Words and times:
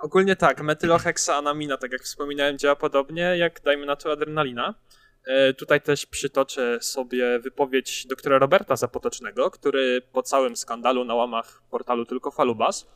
Ogólnie 0.00 0.36
tak, 0.36 0.62
metyloheksaanamina, 0.62 1.76
tak 1.76 1.92
jak 1.92 2.02
wspominałem, 2.02 2.58
działa 2.58 2.76
podobnie 2.76 3.22
jak 3.22 3.60
dajmy 3.60 3.86
na 3.86 3.96
to 3.96 4.12
adrenalina. 4.12 4.74
E, 5.26 5.54
tutaj 5.54 5.80
też 5.80 6.06
przytoczę 6.06 6.78
sobie 6.80 7.38
wypowiedź 7.38 8.06
doktora 8.06 8.38
Roberta 8.38 8.76
Zapotocznego, 8.76 9.50
który 9.50 10.02
po 10.12 10.22
całym 10.22 10.56
skandalu 10.56 11.04
na 11.04 11.14
łamach 11.14 11.62
portalu 11.70 12.06
Tylko 12.06 12.30
Falubas 12.30 12.86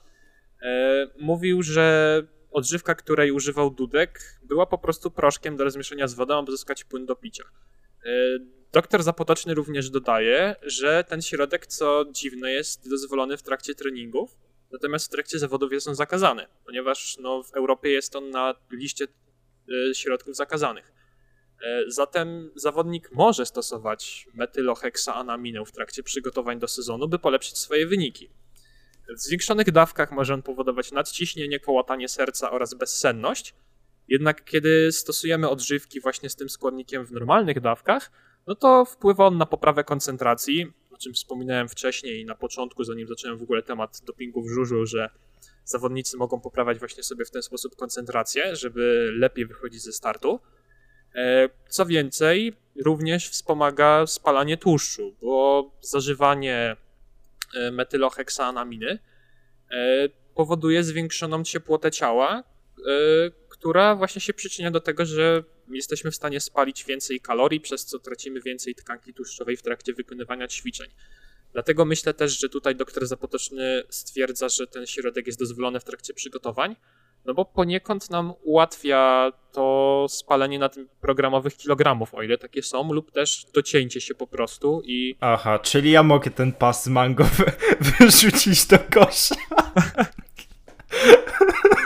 e, 0.62 1.06
mówił, 1.20 1.62
że 1.62 2.22
odżywka, 2.50 2.95
której 2.95 3.32
używał 3.32 3.71
Dudek, 3.71 4.21
była 4.43 4.66
po 4.66 4.79
prostu 4.79 5.11
proszkiem 5.11 5.57
do 5.57 5.64
rozmieszania 5.64 6.09
z 6.09 6.14
wodą, 6.14 6.39
aby 6.39 6.53
uzyskać 6.53 6.84
płyn 6.84 7.07
do 7.07 7.16
picia. 7.16 7.45
E, 8.05 8.09
doktor 8.73 9.03
Zapotoczny 9.03 9.55
również 9.55 9.91
dodaje, 9.91 10.57
że 10.62 11.05
ten 11.05 11.23
środek, 11.23 11.66
co 11.66 12.05
dziwne, 12.12 12.53
jest 12.53 12.91
dozwolony 12.91 13.37
w 13.37 13.43
trakcie 13.43 13.75
treningów, 13.75 14.37
natomiast 14.73 15.07
w 15.07 15.11
trakcie 15.11 15.39
zawodów 15.39 15.73
jest 15.73 15.88
on 15.88 15.95
zakazany, 15.95 16.46
ponieważ 16.66 17.16
no, 17.20 17.43
w 17.43 17.55
Europie 17.55 17.91
jest 17.91 18.16
on 18.16 18.30
na 18.30 18.55
liście 18.70 19.06
środków 19.95 20.37
zakazanych. 20.37 20.92
E, 21.62 21.91
zatem 21.91 22.51
zawodnik 22.55 23.12
może 23.12 23.46
stosować 23.46 24.29
metyloheksaanaminę 24.34 25.65
w 25.65 25.73
trakcie 25.73 26.02
przygotowań 26.02 26.59
do 26.59 26.69
sezonu, 26.69 27.09
by 27.09 27.19
polepszyć 27.19 27.59
swoje 27.59 27.87
wyniki. 27.87 28.30
W 29.16 29.20
zwiększonych 29.20 29.70
dawkach 29.70 30.12
może 30.12 30.34
on 30.34 30.43
powodować 30.43 30.93
nadciśnienie, 30.93 31.60
kołatanie 31.60 32.09
serca 32.09 32.51
oraz 32.51 32.74
bezsenność. 32.74 33.54
Jednak 34.09 34.45
kiedy 34.45 34.93
stosujemy 34.93 35.48
odżywki 35.48 36.01
właśnie 36.01 36.30
z 36.30 36.37
tym 36.37 36.48
składnikiem 36.48 37.07
w 37.07 37.12
normalnych 37.12 37.60
dawkach, 37.60 38.10
no 38.46 38.54
to 38.54 38.84
wpływa 38.84 39.27
on 39.27 39.38
na 39.38 39.46
poprawę 39.46 39.84
koncentracji, 39.84 40.73
o 40.92 40.98
czym 40.98 41.14
wspominałem 41.14 41.69
wcześniej 41.69 42.24
na 42.24 42.34
początku, 42.34 42.84
zanim 42.84 43.09
zacząłem 43.09 43.38
w 43.38 43.42
ogóle 43.42 43.62
temat 43.62 44.01
dopingu 44.06 44.42
w 44.42 44.48
żużlu, 44.48 44.87
że 44.87 45.10
zawodnicy 45.65 46.16
mogą 46.16 46.41
poprawiać 46.41 46.78
właśnie 46.78 47.02
sobie 47.02 47.24
w 47.24 47.30
ten 47.30 47.42
sposób 47.42 47.77
koncentrację, 47.77 48.56
żeby 48.56 49.12
lepiej 49.18 49.46
wychodzić 49.46 49.82
ze 49.82 49.92
startu. 49.92 50.41
E, 51.15 51.48
co 51.68 51.87
więcej, 51.87 52.52
również 52.85 53.29
wspomaga 53.29 54.07
spalanie 54.07 54.57
tłuszczu, 54.57 55.15
bo 55.23 55.70
zażywanie 55.80 56.76
e, 57.54 57.70
metyloheksaanaminy 57.70 58.98
e, 59.70 60.09
powoduje 60.35 60.85
zwiększoną 60.85 61.45
ciepłotę 61.45 61.90
ciała, 61.90 62.45
która 63.48 63.96
właśnie 63.96 64.20
się 64.20 64.34
przyczynia 64.34 64.70
do 64.70 64.81
tego, 64.81 65.06
że 65.06 65.44
jesteśmy 65.76 66.10
w 66.10 66.16
stanie 66.16 66.41
spalić 66.41 66.84
więcej 66.84 67.20
kalorii, 67.20 67.60
przez 67.60 67.84
co 67.84 67.98
tracimy 67.98 68.41
więcej 68.41 68.75
tkanki 68.75 69.15
tłuszczowej 69.15 69.56
w 69.56 69.62
trakcie 69.62 69.92
wykonywania 69.92 70.48
ćwiczeń. 70.48 70.91
Dlatego 71.53 71.84
myślę 71.84 72.14
też, 72.14 72.41
że 72.41 72.48
tutaj 72.48 72.76
doktor 72.76 73.06
Zapotoczny 73.06 73.82
stwierdza, 73.88 74.48
że 74.48 74.66
ten 74.66 74.87
środek 74.87 75.26
jest 75.26 75.38
dozwolony 75.38 75.81
w 75.81 75.84
trakcie 75.84 76.14
przygotowań, 76.14 76.76
no 77.25 77.34
bo 77.34 77.44
poniekąd 77.44 78.10
nam 78.10 78.32
ułatwia 78.42 79.32
to 79.53 80.06
spalenie 80.09 80.59
na 80.59 80.69
tym 80.69 80.88
programowych 81.00 81.56
kilogramów, 81.56 82.14
o 82.14 82.22
ile 82.22 82.38
takie 82.38 82.62
są, 82.62 82.92
lub 82.92 83.10
też 83.10 83.47
docięcie 83.54 84.00
się 84.00 84.14
po 84.14 84.26
prostu 84.26 84.82
i... 84.84 85.16
Aha, 85.20 85.59
czyli 85.59 85.91
ja 85.91 86.03
mogę 86.03 86.31
ten 86.31 86.53
pas 86.53 86.86
mango 86.86 87.25
wyrzucić 87.98 88.66
do 88.66 88.78
kosza. 88.78 89.34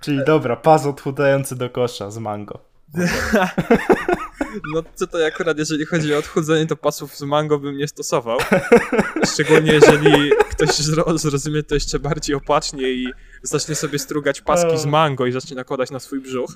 czyli 0.00 0.24
dobra, 0.24 0.56
pas 0.56 0.86
odchudzający 0.86 1.56
do 1.56 1.70
kosza 1.70 2.10
z 2.10 2.18
mango. 2.18 2.58
No 4.74 4.82
tutaj 4.98 5.24
akurat 5.24 5.58
jeżeli 5.58 5.86
chodzi 5.86 6.14
o 6.14 6.18
odchudzenie, 6.18 6.66
to 6.66 6.76
pasów 6.76 7.16
z 7.16 7.22
mango 7.22 7.58
bym 7.58 7.76
nie 7.76 7.88
stosował. 7.88 8.38
Szczególnie 9.34 9.72
jeżeli 9.72 10.30
ktoś 10.50 10.70
zrozumie 11.16 11.62
to 11.62 11.74
jeszcze 11.74 11.98
bardziej 11.98 12.36
opacznie 12.36 12.92
i 12.92 13.12
zacznie 13.42 13.74
sobie 13.74 13.98
strugać 13.98 14.40
paski 14.40 14.78
z 14.78 14.86
mango 14.86 15.26
i 15.26 15.32
zacznie 15.32 15.56
nakładać 15.56 15.90
na 15.90 16.00
swój 16.00 16.20
brzuch. 16.20 16.50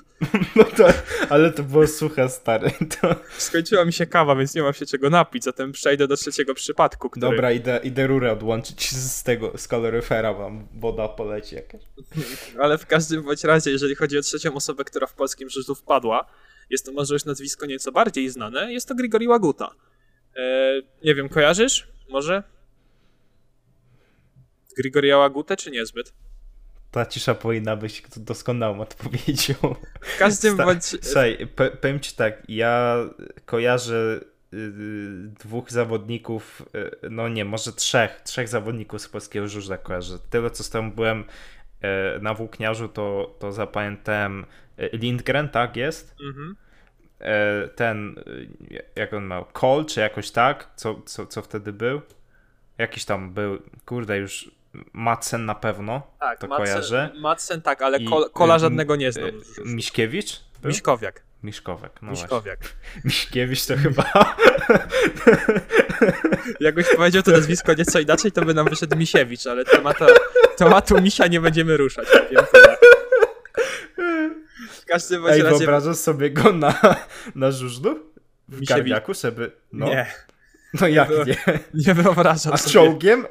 No 0.55 0.63
tak, 0.63 1.03
ale 1.29 1.51
to 1.51 1.63
było 1.63 1.87
suche, 1.87 2.29
stary. 2.29 2.71
To... 3.01 3.15
Skończyła 3.37 3.85
mi 3.85 3.93
się 3.93 4.05
kawa, 4.05 4.35
więc 4.35 4.55
nie 4.55 4.63
mam 4.63 4.73
się 4.73 4.85
czego 4.85 5.09
napić, 5.09 5.43
zatem 5.43 5.71
przejdę 5.71 6.07
do 6.07 6.17
trzeciego 6.17 6.53
przypadku, 6.53 7.09
który... 7.09 7.31
Dobra, 7.31 7.51
idę, 7.51 7.79
idę 7.83 8.07
rurę 8.07 8.31
odłączyć 8.31 8.91
z 8.91 9.23
tego, 9.23 9.51
z 9.57 9.67
kaloryfera, 9.67 10.33
wam 10.33 10.67
woda 10.73 11.07
poleci 11.07 11.55
jakaś. 11.55 11.81
Ale 12.59 12.77
w 12.77 12.85
każdym 12.85 13.23
bądź 13.23 13.43
razie, 13.43 13.71
jeżeli 13.71 13.95
chodzi 13.95 14.17
o 14.17 14.21
trzecią 14.21 14.53
osobę, 14.53 14.83
która 14.83 15.07
w 15.07 15.13
polskim 15.13 15.49
żużlu 15.49 15.75
wpadła, 15.75 16.25
jest 16.69 16.85
to 16.85 16.91
może 16.91 17.13
już 17.13 17.25
nazwisko 17.25 17.65
nieco 17.65 17.91
bardziej 17.91 18.29
znane, 18.29 18.73
jest 18.73 18.87
to 18.87 18.95
Grigori 18.95 19.27
Łaguta. 19.27 19.71
Eee, 20.35 20.83
nie 21.03 21.15
wiem, 21.15 21.29
kojarzysz? 21.29 21.87
Może? 22.09 22.43
Grigoria 24.77 25.17
Łagutę, 25.17 25.57
czy 25.57 25.71
niezbyt? 25.71 26.13
Ta 26.91 27.05
cisza 27.05 27.35
powinna 27.35 27.75
być 27.75 28.03
doskonałą 28.17 28.81
odpowiedzią. 28.81 29.53
W 30.01 30.17
każdym 30.19 30.57
bądź... 30.57 30.85
Słuchaj, 30.85 31.47
powiem 31.81 31.99
ci 31.99 32.15
tak, 32.15 32.43
ja 32.49 32.97
kojarzę 33.45 34.19
y, 34.53 34.71
dwóch 35.39 35.71
zawodników, 35.71 36.61
y, 37.03 37.09
no 37.09 37.29
nie, 37.29 37.45
może 37.45 37.73
trzech, 37.73 38.21
trzech 38.21 38.47
zawodników 38.47 39.01
z 39.01 39.07
polskiego 39.07 39.47
żużla 39.47 39.77
kojarzę. 39.77 40.17
Tyle, 40.29 40.51
co 40.51 40.63
z 40.63 40.69
tym 40.69 40.91
byłem 40.91 41.23
e, 41.81 42.19
na 42.19 42.33
włókniarzu, 42.33 42.87
to, 42.87 43.35
to 43.39 43.51
zapamiętałem 43.51 44.41
e, 44.41 44.45
Lindgren, 44.77 45.49
tak 45.49 45.75
jest? 45.75 46.15
Mhm. 46.27 46.55
E, 47.19 47.67
ten, 47.67 48.15
jak 48.95 49.13
on 49.13 49.27
miał, 49.27 49.45
Cole, 49.45 49.85
czy 49.85 49.99
jakoś 49.99 50.31
tak, 50.31 50.67
co, 50.75 51.01
co, 51.05 51.27
co 51.27 51.41
wtedy 51.41 51.73
był? 51.73 52.01
Jakiś 52.77 53.05
tam 53.05 53.33
był, 53.33 53.61
kurde, 53.85 54.17
już 54.17 54.51
Madsen 54.93 55.45
na 55.45 55.55
pewno, 55.55 56.01
tak, 56.19 56.39
to 56.39 56.47
Madsen, 56.47 56.65
kojarzę. 56.65 57.09
Madsen 57.19 57.61
tak, 57.61 57.81
ale 57.81 57.97
I, 57.97 58.07
kola 58.33 58.59
żadnego 58.59 58.95
nie 58.95 59.11
znam. 59.11 59.31
Miśkiewicz? 59.65 60.41
Był? 60.61 60.69
Miśkowiak. 60.69 61.25
Miszkowek, 61.43 61.91
no 62.01 62.11
Miszkowiak. 62.11 62.59
Właśnie. 62.59 63.01
Miśkiewicz 63.05 63.65
to 63.65 63.75
chyba... 63.77 64.03
Jakbyś 66.59 66.85
powiedział 66.95 67.23
to 67.23 67.31
nazwisko 67.31 67.73
nieco 67.73 67.99
inaczej, 67.99 68.31
to 68.31 68.45
by 68.45 68.53
nam 68.53 68.69
wyszedł 68.69 68.97
Misiewicz, 68.97 69.47
ale 69.47 69.65
tematu, 69.65 70.05
tematu 70.57 71.01
Misia 71.01 71.27
nie 71.27 71.41
będziemy 71.41 71.77
ruszać. 71.77 72.07
Wiem. 72.31 72.45
W 74.85 74.87
każdym 74.87 75.27
Ej, 75.27 75.41
razie... 75.41 75.57
wyobrażasz 75.57 75.97
sobie 75.97 76.31
go 76.31 76.53
na, 76.53 76.95
na 77.35 77.51
żużlu? 77.51 77.99
W 78.47 78.59
Misiewicz. 78.59 78.69
garniaku, 78.69 79.13
żeby... 79.13 79.51
No. 79.71 79.85
Nie. 79.85 80.13
No 80.81 80.87
jak 80.87 81.09
nie? 81.09 81.25
Nie, 81.25 81.59
nie 81.73 81.93
wyobrażam 81.93 82.53
A 82.53 82.57
z 82.57 82.71
czołgiem? 82.71 83.25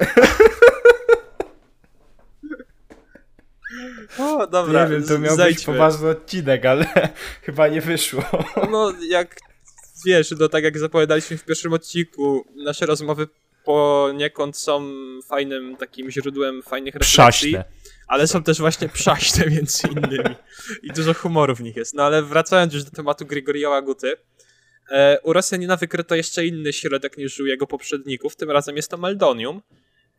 O, 4.19 4.47
dobra. 4.47 4.83
Nie 4.83 4.91
wiem, 4.91 5.03
to 5.03 5.19
miał 5.19 5.35
zejdźmy. 5.35 5.55
być 5.55 5.65
poważny 5.65 6.09
odcinek, 6.09 6.65
ale 6.65 6.85
chyba 7.45 7.67
nie 7.67 7.81
wyszło. 7.81 8.23
No, 8.71 8.93
jak 9.09 9.35
wiesz, 10.05 10.33
no 10.39 10.49
tak 10.49 10.63
jak 10.63 10.77
zapowiadaliśmy 10.79 11.37
w 11.37 11.43
pierwszym 11.43 11.73
odcinku, 11.73 12.45
nasze 12.55 12.85
rozmowy 12.85 13.27
poniekąd 13.65 14.57
są 14.57 14.91
fajnym 15.27 15.77
takim 15.77 16.11
źródłem 16.11 16.61
fajnych 16.61 16.93
refleksji. 16.95 17.51
Przaśne. 17.51 17.63
Ale 18.07 18.27
są 18.27 18.43
też 18.43 18.59
właśnie 18.59 18.89
przaśne 18.89 19.45
między 19.55 19.87
innymi. 19.87 20.35
I 20.83 20.91
dużo 20.91 21.13
humoru 21.13 21.55
w 21.55 21.61
nich 21.61 21.75
jest. 21.75 21.93
No 21.93 22.03
ale 22.03 22.21
wracając 22.21 22.73
już 22.73 22.83
do 22.83 22.91
tematu 22.91 23.25
Grigoria 23.25 23.69
Łaguty. 23.69 24.15
E, 24.91 25.19
u 25.23 25.33
Rosjanina 25.33 25.77
wykryto 25.77 26.15
jeszcze 26.15 26.45
inny 26.45 26.73
środek 26.73 27.17
niż 27.17 27.39
u 27.39 27.45
jego 27.45 27.67
poprzedników. 27.67 28.35
Tym 28.35 28.51
razem 28.51 28.75
jest 28.75 28.91
to 28.91 28.97
meldonium. 28.97 29.61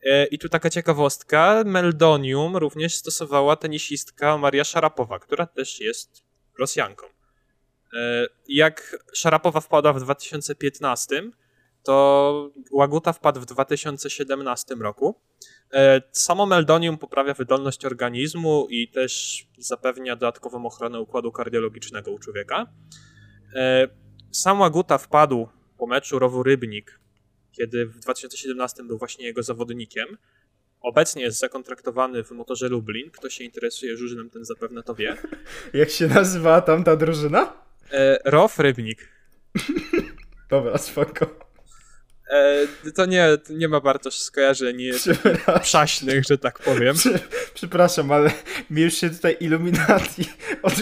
E, 0.03 0.27
I 0.27 0.39
tu 0.39 0.49
taka 0.49 0.71
ciekawostka, 0.71 1.63
meldonium 1.67 2.57
również 2.57 2.95
stosowała 2.95 3.57
tenisistka 3.57 4.39
Maria 4.39 4.65
Szarapowa, 4.65 5.19
która 5.19 5.47
też 5.47 5.81
jest 5.81 6.25
Rosjanką. 6.59 7.07
E, 7.97 8.27
jak 8.49 8.97
Szarapowa 9.13 9.61
wpadła 9.61 9.93
w 9.93 10.01
2015, 10.01 11.23
to 11.87 12.51
Łaguta 12.73 13.13
wpadł 13.13 13.41
w 13.41 13.47
2017 13.47 14.75
roku. 14.75 15.21
E, 15.73 16.03
samo 16.13 16.47
meldonium 16.47 16.99
poprawia 16.99 17.35
wydolność 17.35 17.85
organizmu 17.85 18.67
i 18.71 18.89
też 18.89 19.45
zapewnia 19.59 20.17
dodatkową 20.17 20.67
ochronę 20.67 21.01
układu 21.01 21.33
kardiologicznego 21.33 22.11
u 22.11 22.19
człowieka. 22.19 22.67
Sam 24.31 24.61
Łaguta 24.61 24.99
wpadł 24.99 25.49
po 25.79 25.87
meczu 25.87 26.19
Rowu 26.19 26.43
Rybnik 26.43 27.01
kiedy 27.57 27.87
w 27.87 27.99
2017 27.99 28.85
był 28.85 28.99
właśnie 28.99 29.27
jego 29.27 29.43
zawodnikiem. 29.43 30.07
Obecnie 30.81 31.23
jest 31.23 31.39
zakontraktowany 31.39 32.25
w 32.25 32.31
motorze 32.31 32.69
Lublin. 32.69 33.11
Kto 33.11 33.31
się 33.31 33.45
interesuje 33.45 33.97
żużlem, 33.97 34.31
ten 34.31 34.45
zapewne 34.45 34.83
to 34.83 34.95
wie. 34.95 35.17
Jak 35.73 35.91
się 35.91 36.07
nazywa 36.07 36.61
tam 36.61 36.85
ta 36.85 36.97
drużyna? 36.97 37.53
E, 37.93 38.19
Rof 38.25 38.59
Rybnik. 38.59 39.09
Dobra, 40.51 40.79
spoko. 40.79 41.46
E, 42.31 42.67
to 42.95 43.07
nie, 43.07 43.29
nie 43.51 43.69
ma 43.69 43.81
Bartosz 43.81 44.19
skojarzeń 44.19 44.79
przaśnych, 45.63 46.25
że 46.25 46.39
tak 46.39 46.59
powiem. 46.59 46.97
Przepraszam, 47.55 48.13
ale 48.13 48.31
mi 48.71 48.83
już 48.83 48.95
się 48.95 49.11
tutaj 49.11 49.37
Illuminati 49.41 50.25
od... 50.63 50.75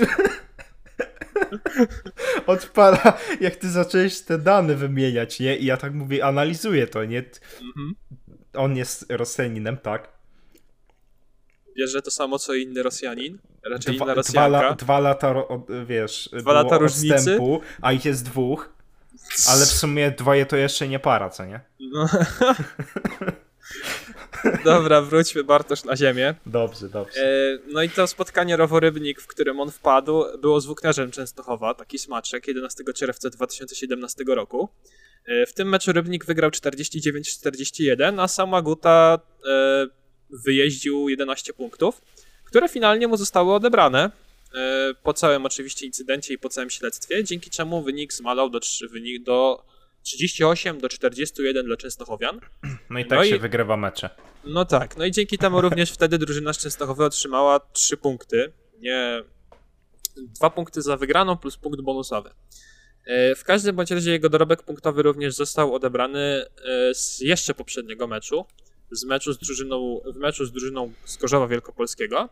odpala, 2.46 3.18
jak 3.40 3.56
ty 3.56 3.70
zacząłeś 3.70 4.20
te 4.20 4.38
dane 4.38 4.74
wymieniać, 4.74 5.40
nie? 5.40 5.56
I 5.56 5.64
ja 5.64 5.76
tak 5.76 5.94
mówię, 5.94 6.24
analizuję 6.24 6.86
to, 6.86 7.04
nie? 7.04 7.18
Mhm. 7.62 7.94
On 8.54 8.76
jest 8.76 9.06
Rosjaninem, 9.08 9.76
tak? 9.76 10.14
bierze 11.76 12.02
to 12.02 12.10
samo 12.10 12.38
co 12.38 12.54
inny 12.54 12.82
Rosjanin, 12.82 13.38
raczej 13.70 13.96
Dwa, 13.96 14.04
inna 14.04 14.12
dwa, 14.14 14.14
Rosjanka. 14.14 14.46
la, 14.46 14.74
dwa 14.74 14.98
lata, 15.00 15.34
wiesz, 15.86 16.28
Dwa 16.32 16.52
lata 16.52 16.78
różnicy. 16.78 17.14
odstępu, 17.14 17.60
a 17.82 17.92
ich 17.92 18.04
jest 18.04 18.24
dwóch, 18.24 18.73
ale 19.48 19.66
w 19.66 19.68
sumie 19.68 20.10
dwoje 20.10 20.46
to 20.46 20.56
jeszcze 20.56 20.88
nie 20.88 20.98
para, 20.98 21.30
co 21.30 21.44
nie? 21.44 21.60
No. 21.80 22.08
Dobra, 24.64 25.02
wróćmy 25.02 25.44
Bartosz 25.44 25.84
na 25.84 25.96
ziemię. 25.96 26.34
Dobrze, 26.46 26.88
dobrze. 26.88 27.20
E, 27.20 27.58
No 27.72 27.82
i 27.82 27.90
to 27.90 28.06
spotkanie 28.06 28.56
Roworybnik, 28.56 29.20
w 29.20 29.26
którym 29.26 29.60
on 29.60 29.70
wpadł, 29.70 30.24
było 30.40 30.60
z 30.60 30.66
Włókniarzem 30.66 31.10
Częstochowa, 31.10 31.74
taki 31.74 31.98
smaczek, 31.98 32.48
11 32.48 32.84
czerwca 32.94 33.30
2017 33.30 34.24
roku. 34.28 34.68
E, 35.26 35.46
W 35.46 35.54
tym 35.54 35.68
meczu 35.68 35.92
Rybnik 35.92 36.24
wygrał 36.24 36.50
49-41, 36.50 38.20
a 38.22 38.28
sam 38.28 38.54
Aguta 38.54 39.18
e, 39.48 39.86
wyjeździł 40.30 41.08
11 41.08 41.52
punktów, 41.52 42.02
które 42.44 42.68
finalnie 42.68 43.08
mu 43.08 43.16
zostały 43.16 43.54
odebrane 43.54 44.10
po 45.02 45.12
całym 45.12 45.46
oczywiście 45.46 45.86
incydencie 45.86 46.34
i 46.34 46.38
po 46.38 46.48
całym 46.48 46.70
śledztwie, 46.70 47.24
dzięki 47.24 47.50
czemu 47.50 47.82
wynik 47.82 48.12
zmalał 48.12 48.50
do, 48.50 48.60
wynik 48.90 49.22
do 49.22 49.64
38 50.02 50.78
do 50.80 50.88
41 50.88 51.66
dla 51.66 51.76
Częstochowian. 51.76 52.40
No 52.90 52.98
i 52.98 53.06
tak 53.06 53.18
no 53.18 53.24
i- 53.24 53.28
się 53.28 53.38
wygrywa 53.38 53.76
mecze. 53.76 54.10
No 54.44 54.64
tak, 54.64 54.96
no 54.96 55.04
i 55.04 55.10
dzięki 55.10 55.38
temu 55.38 55.60
również 55.60 55.90
wtedy 55.92 56.18
drużyna 56.18 56.52
z 56.52 56.58
Częstochowy 56.58 57.04
otrzymała 57.04 57.60
trzy 57.72 57.96
punkty, 57.96 58.52
nie 58.78 59.22
dwa 60.16 60.50
punkty 60.50 60.82
za 60.82 60.96
wygraną 60.96 61.36
plus 61.36 61.56
punkt 61.56 61.80
bonusowy. 61.80 62.30
E, 63.06 63.34
W 63.34 63.44
każdym 63.44 63.76
bądź 63.76 63.90
razie 63.90 64.10
jego 64.10 64.28
dorobek 64.28 64.62
punktowy 64.62 65.02
również 65.02 65.34
został 65.34 65.74
odebrany 65.74 66.18
e, 66.20 66.94
z 66.94 67.20
jeszcze 67.20 67.54
poprzedniego 67.54 68.06
meczu, 68.06 68.44
z 68.90 69.04
meczu 69.04 69.32
z 69.32 69.38
drużyną, 69.38 70.00
w 70.14 70.16
meczu 70.16 70.44
z 70.44 70.52
drużyną 70.52 70.92
z 71.04 71.18
Wielkopolskiego. 71.50 72.28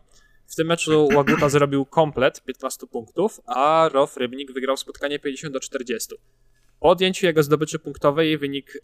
W 0.47 0.55
tym 0.55 0.67
meczu 0.67 1.07
Łaguta 1.15 1.49
zrobił 1.49 1.85
komplet 1.85 2.43
15 2.43 2.87
punktów, 2.87 3.41
a 3.45 3.89
Rof 3.93 4.17
Rybnik 4.17 4.53
wygrał 4.53 4.77
spotkanie 4.77 5.19
50 5.19 5.53
do 5.53 5.59
40. 5.59 6.15
Po 6.79 6.89
odjęciu 6.89 7.25
jego 7.25 7.43
zdobyczy 7.43 7.79
punktowej 7.79 8.37
wynik 8.37 8.75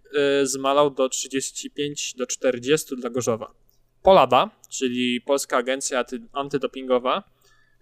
y, 0.41 0.47
zmalał 0.47 0.89
do 0.91 1.09
35 1.09 2.13
do 2.17 2.27
40 2.27 2.95
dla 2.95 3.09
Gorzowa. 3.09 3.53
Polada, 4.01 4.49
czyli 4.69 5.21
Polska 5.21 5.57
Agencja 5.57 6.03
Anty- 6.03 6.27
Antydopingowa, 6.33 7.23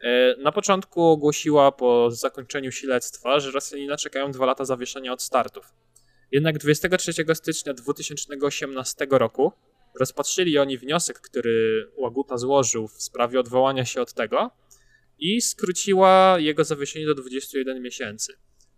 y, 0.04 0.08
na 0.42 0.52
początku 0.52 1.04
ogłosiła 1.04 1.72
po 1.72 2.12
zakończeniu 2.12 2.72
śledztwa, 2.72 3.40
że 3.40 3.52
Rosjanina 3.52 3.98
czekają 3.98 4.32
dwa 4.32 4.46
lata 4.46 4.66
zawieszenia 4.66 5.14
od 5.14 5.22
startów. 5.22 5.74
Jednak 6.32 6.58
23 6.58 7.36
stycznia 7.36 7.74
2018 7.74 9.08
roku 9.10 9.52
rozpatrzyli 10.00 10.58
oni 10.58 10.78
wniosek, 10.78 11.20
który 11.20 11.88
Łaguta 11.98 12.38
złożył 12.38 12.88
w 12.88 13.02
sprawie 13.02 13.40
odwołania 13.40 13.86
się 13.86 14.02
od 14.02 14.14
tego 14.14 14.52
i 15.20 15.42
skróciła 15.42 16.36
jego 16.40 16.64
zawieszenie 16.64 17.06
do 17.06 17.16
21 17.16 17.82
miesięcy. 17.82 18.34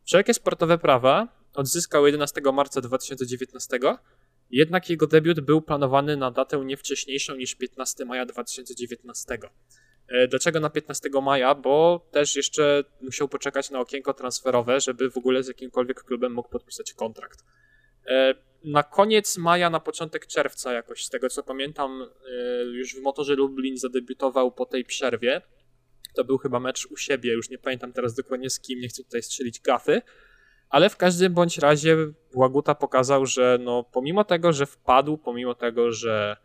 Wszelkie 0.06 0.33
sportowe 0.33 0.77
prawa 0.77 1.27
odzyskał 1.54 2.06
11 2.06 2.42
marca 2.54 2.81
2019, 2.81 3.80
jednak 4.50 4.89
jego 4.89 5.07
debiut 5.07 5.39
był 5.39 5.62
planowany 5.62 6.18
na 6.18 6.31
datę 6.31 6.66
nie 6.66 6.77
wcześniejszą 6.77 7.36
niż 7.36 7.56
15 7.56 8.06
maja 8.06 8.25
2019. 8.25 9.38
E, 10.07 10.27
Dlaczego 10.27 10.60
na 10.60 10.69
15 10.69 11.10
maja? 11.21 11.56
Bo 11.56 12.07
też 12.12 12.36
jeszcze 12.36 12.83
musiał 13.01 13.27
poczekać 13.27 13.69
na 13.69 13.80
okienko 13.80 14.13
transferowe, 14.13 14.80
żeby 14.80 15.10
w 15.12 15.18
ogóle 15.18 15.44
z 15.44 15.48
jakimkolwiek 15.48 16.04
klubem 16.04 16.33
mógł 16.33 16.50
podpisać 16.50 16.94
kontrakt. 16.94 17.44
Na 18.64 18.84
koniec 18.84 19.38
maja, 19.38 19.70
na 19.70 19.80
początek 19.80 20.28
czerwca, 20.28 20.74
jakoś 20.74 21.06
z 21.06 21.10
tego 21.10 21.30
co 21.30 21.44
pamiętam, 21.44 22.02
e, 22.02 22.64
już 22.64 22.96
w 22.96 23.02
motorze 23.02 23.36
Lublin 23.36 23.78
zadebiutował 23.78 24.52
po 24.52 24.66
tej 24.66 24.86
przerwie. 24.86 25.42
To 26.16 26.24
był 26.24 26.38
chyba 26.38 26.60
mecz 26.60 26.86
u 26.86 26.98
siebie, 26.98 27.34
już 27.34 27.50
nie 27.50 27.58
pamiętam 27.58 27.94
teraz 27.94 28.16
dokładnie 28.16 28.50
z 28.50 28.60
kim, 28.60 28.80
nie 28.80 28.88
chcę 28.88 29.04
tutaj 29.04 29.24
strzelić 29.24 29.62
gafy. 29.62 30.02
Ale 30.70 30.90
w 30.90 30.98
każdym 30.98 31.34
bądź 31.34 31.58
razie 31.58 31.98
Łaguta 32.36 32.76
pokazał, 32.76 33.26
że 33.26 33.58
no, 33.62 33.84
pomimo 33.84 34.24
tego, 34.24 34.54
że 34.54 34.66
wpadł, 34.66 35.18
pomimo 35.18 35.56
tego, 35.56 35.92
że 35.92 36.38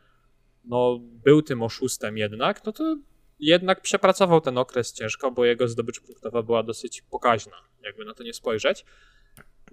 no, 0.65 0.99
był 1.01 1.43
tym 1.43 1.63
oszustem 1.63 2.19
jednak, 2.19 2.65
no 2.65 2.73
to 2.73 2.97
jednak 3.39 3.81
przepracował 3.81 4.41
ten 4.41 4.59
okres 4.59 4.93
ciężko, 4.93 5.31
bo 5.31 5.45
jego 5.45 5.69
zdobycz 5.69 6.01
punktowa 6.01 6.43
była 6.43 6.63
dosyć 6.63 7.03
pokaźna, 7.03 7.57
jakby 7.83 8.05
na 8.05 8.15
to 8.15 8.23
nie 8.23 8.33
spojrzeć. 8.33 8.85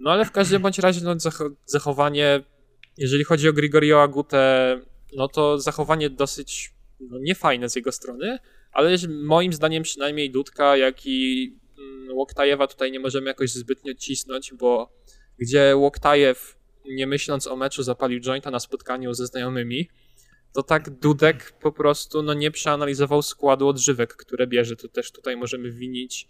No 0.01 0.11
ale 0.11 0.25
w 0.25 0.31
każdym 0.31 0.61
bądź 0.61 0.79
razie 0.79 1.01
no, 1.03 1.15
zach- 1.15 1.51
zachowanie, 1.65 2.43
jeżeli 2.97 3.23
chodzi 3.23 3.49
o 3.49 3.53
Grigorio 3.53 4.01
Agutę, 4.01 4.79
no 5.15 5.27
to 5.27 5.59
zachowanie 5.59 6.09
dosyć 6.09 6.73
no, 6.99 7.17
niefajne 7.19 7.69
z 7.69 7.75
jego 7.75 7.91
strony, 7.91 8.39
ale 8.71 8.97
moim 9.09 9.53
zdaniem 9.53 9.83
przynajmniej 9.83 10.31
Dudka, 10.31 10.77
jak 10.77 11.05
i 11.05 11.51
mm, 11.79 12.17
Łoktajewa 12.17 12.67
tutaj 12.67 12.91
nie 12.91 12.99
możemy 12.99 13.27
jakoś 13.27 13.51
zbytnio 13.51 13.93
cisnąć, 13.93 14.53
bo 14.53 14.93
gdzie 15.39 15.75
Łoktajew, 15.75 16.57
nie 16.85 17.07
myśląc 17.07 17.47
o 17.47 17.55
meczu, 17.55 17.83
zapalił 17.83 18.19
jointa 18.19 18.51
na 18.51 18.59
spotkaniu 18.59 19.13
ze 19.13 19.27
znajomymi, 19.27 19.89
to 20.53 20.63
tak 20.63 20.89
Dudek 20.89 21.51
po 21.51 21.71
prostu 21.71 22.23
no, 22.23 22.33
nie 22.33 22.51
przeanalizował 22.51 23.21
składu 23.21 23.67
odżywek, 23.67 24.13
które 24.13 24.47
bierze. 24.47 24.75
To 24.75 24.87
też 24.87 25.11
tutaj 25.11 25.37
możemy 25.37 25.71
winić, 25.71 26.27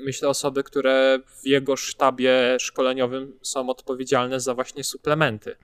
myślę, 0.00 0.28
osoby, 0.28 0.62
które 0.62 1.18
w 1.42 1.46
jego 1.46 1.76
sztabie 1.76 2.56
szkoleniowym 2.60 3.38
są 3.42 3.68
odpowiedzialne 3.70 4.40
za 4.40 4.54
właśnie 4.54 4.84
suplementy. 4.84 5.56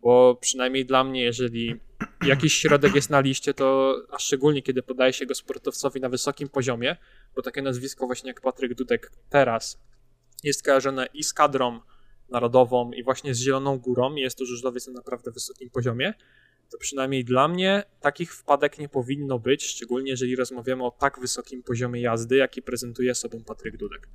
Bo 0.00 0.38
przynajmniej 0.40 0.86
dla 0.86 1.04
mnie, 1.04 1.22
jeżeli 1.22 1.80
jakiś 2.26 2.54
środek 2.54 2.94
jest 2.94 3.10
na 3.10 3.20
liście, 3.20 3.54
to 3.54 3.96
a 4.10 4.18
szczególnie 4.18 4.62
kiedy 4.62 4.82
podaje 4.82 5.12
się 5.12 5.26
go 5.26 5.34
sportowcowi 5.34 6.00
na 6.00 6.08
wysokim 6.08 6.48
poziomie, 6.48 6.96
bo 7.36 7.42
takie 7.42 7.62
nazwisko 7.62 8.06
właśnie 8.06 8.28
jak 8.28 8.40
Patryk 8.40 8.74
Dudek 8.74 9.12
teraz 9.30 9.80
jest 10.42 10.64
kojarzone 10.64 11.06
i 11.14 11.24
z 11.24 11.32
kadrą 11.32 11.80
narodową 12.28 12.92
i 12.92 13.02
właśnie 13.02 13.34
z 13.34 13.40
Zieloną 13.40 13.78
Górą, 13.78 14.14
jest 14.14 14.38
to 14.38 14.44
żużlowiec 14.44 14.86
na 14.86 14.92
naprawdę 14.92 15.30
wysokim 15.30 15.70
poziomie, 15.70 16.14
to 16.72 16.78
przynajmniej 16.78 17.24
dla 17.24 17.48
mnie 17.48 17.82
takich 18.00 18.34
wpadek 18.34 18.78
nie 18.78 18.88
powinno 18.88 19.38
być, 19.38 19.64
szczególnie 19.64 20.10
jeżeli 20.10 20.36
rozmawiamy 20.36 20.84
o 20.84 20.90
tak 20.90 21.20
wysokim 21.20 21.62
poziomie 21.62 22.00
jazdy, 22.00 22.36
jaki 22.36 22.62
prezentuje 22.62 23.14
sobą 23.14 23.44
Patryk 23.44 23.76
Dudek. 23.76 24.08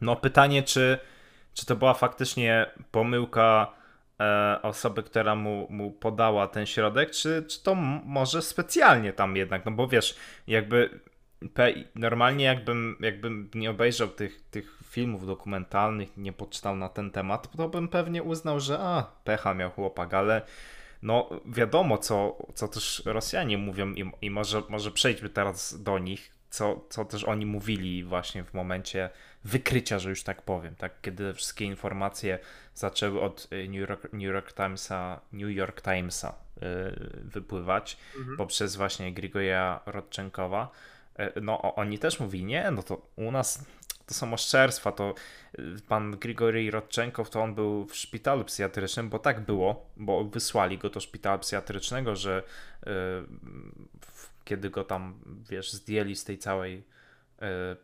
No 0.00 0.16
pytanie, 0.16 0.62
czy, 0.62 0.98
czy 1.54 1.66
to 1.66 1.76
była 1.76 1.94
faktycznie 1.94 2.70
pomyłka 2.90 3.74
e, 4.20 4.58
osoby, 4.62 5.02
która 5.02 5.34
mu, 5.34 5.66
mu 5.70 5.92
podała 5.92 6.48
ten 6.48 6.66
środek, 6.66 7.10
czy, 7.10 7.44
czy 7.48 7.62
to 7.62 7.74
może 8.04 8.42
specjalnie 8.42 9.12
tam 9.12 9.36
jednak, 9.36 9.64
no 9.64 9.72
bo 9.72 9.88
wiesz, 9.88 10.16
jakby 10.46 11.00
normalnie 11.94 12.44
jakbym, 12.44 12.96
jakbym 13.00 13.50
nie 13.54 13.70
obejrzał 13.70 14.08
tych, 14.08 14.40
tych 14.50 14.78
filmów 14.94 15.26
dokumentalnych, 15.26 16.16
nie 16.16 16.32
poczytał 16.32 16.76
na 16.76 16.88
ten 16.88 17.10
temat, 17.10 17.56
to 17.56 17.68
bym 17.68 17.88
pewnie 17.88 18.22
uznał, 18.22 18.60
że 18.60 18.78
a, 18.78 19.06
pecha 19.24 19.54
miał 19.54 19.70
chłopak, 19.70 20.14
ale 20.14 20.42
no 21.02 21.30
wiadomo, 21.46 21.98
co, 21.98 22.38
co 22.54 22.68
też 22.68 23.02
Rosjanie 23.04 23.58
mówią 23.58 23.92
i, 23.92 24.10
i 24.22 24.30
może, 24.30 24.62
może 24.68 24.90
przejdźmy 24.90 25.28
teraz 25.28 25.82
do 25.82 25.98
nich, 25.98 26.32
co, 26.50 26.84
co 26.90 27.04
też 27.04 27.24
oni 27.24 27.46
mówili 27.46 28.04
właśnie 28.04 28.44
w 28.44 28.54
momencie 28.54 29.10
wykrycia, 29.44 29.98
że 29.98 30.10
już 30.10 30.22
tak 30.22 30.42
powiem, 30.42 30.74
tak, 30.74 30.92
kiedy 31.02 31.34
wszystkie 31.34 31.64
informacje 31.64 32.38
zaczęły 32.74 33.20
od 33.20 33.48
y, 33.52 33.68
New 33.68 33.88
York, 33.88 34.12
New 34.12 34.22
York 34.22 34.52
Timesa, 34.52 35.20
New 35.32 35.50
York 35.50 35.82
Timesa 35.82 36.34
y, 36.56 36.60
wypływać 37.24 37.96
Mhm. 38.18 38.36
poprzez 38.36 38.76
właśnie 38.76 39.12
Grigoria 39.12 39.80
Rodczenkowa, 39.86 40.70
y, 41.20 41.40
no 41.40 41.74
oni 41.74 41.98
też 41.98 42.20
mówili, 42.20 42.44
nie, 42.44 42.70
no 42.70 42.82
to 42.82 43.06
u 43.16 43.30
nas 43.30 43.64
to 44.06 44.14
są 44.14 44.32
oszczerstwa, 44.32 44.92
to 44.92 45.14
y, 45.58 45.62
pan 45.88 46.16
Grigori 46.16 46.70
Rodczenkow 46.70 47.30
to 47.30 47.42
on 47.42 47.54
był 47.54 47.86
w 47.86 47.96
szpitalu 47.96 48.44
psychiatrycznym, 48.44 49.08
bo 49.08 49.18
tak 49.18 49.40
było, 49.40 49.90
bo 49.96 50.24
wysłali 50.24 50.78
go 50.78 50.90
do 50.90 51.00
szpitala 51.00 51.38
psychiatrycznego, 51.38 52.16
że 52.16 52.42
y, 52.42 52.84
w- 54.00 54.44
kiedy 54.44 54.70
go 54.70 54.84
tam, 54.84 55.14
wiesz, 55.50 55.72
zdjęli 55.72 56.16
z 56.16 56.24
tej 56.24 56.38
całej 56.38 56.82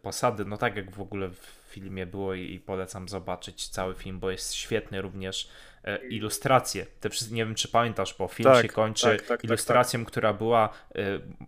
posady, 0.02 0.44
no 0.44 0.56
tak 0.56 0.76
jak 0.76 0.90
w 0.90 1.00
ogóle 1.00 1.28
w 1.28 1.60
filmie 1.70 2.06
było 2.06 2.34
i, 2.34 2.60
polecam 2.60 3.08
zobaczyć 3.08 3.68
cały 3.68 3.94
film, 3.94 4.18
bo 4.18 4.30
jest 4.30 4.54
świetny 4.54 5.02
również 5.02 5.48
e, 5.84 6.06
ilustracje. 6.08 6.86
Te 7.00 7.10
wszystkie, 7.10 7.34
nie 7.34 7.44
wiem 7.44 7.54
czy 7.54 7.68
pamiętasz, 7.68 8.14
bo 8.18 8.28
film 8.28 8.52
Tak, 8.52 8.62
się 8.62 8.68
kończy 8.68 9.06
tak, 9.06 9.18
tak, 9.18 9.28
tak, 9.28 9.44
ilustracją, 9.44 10.04
która 10.04 10.32
była 10.32 10.68
e, 10.68 11.02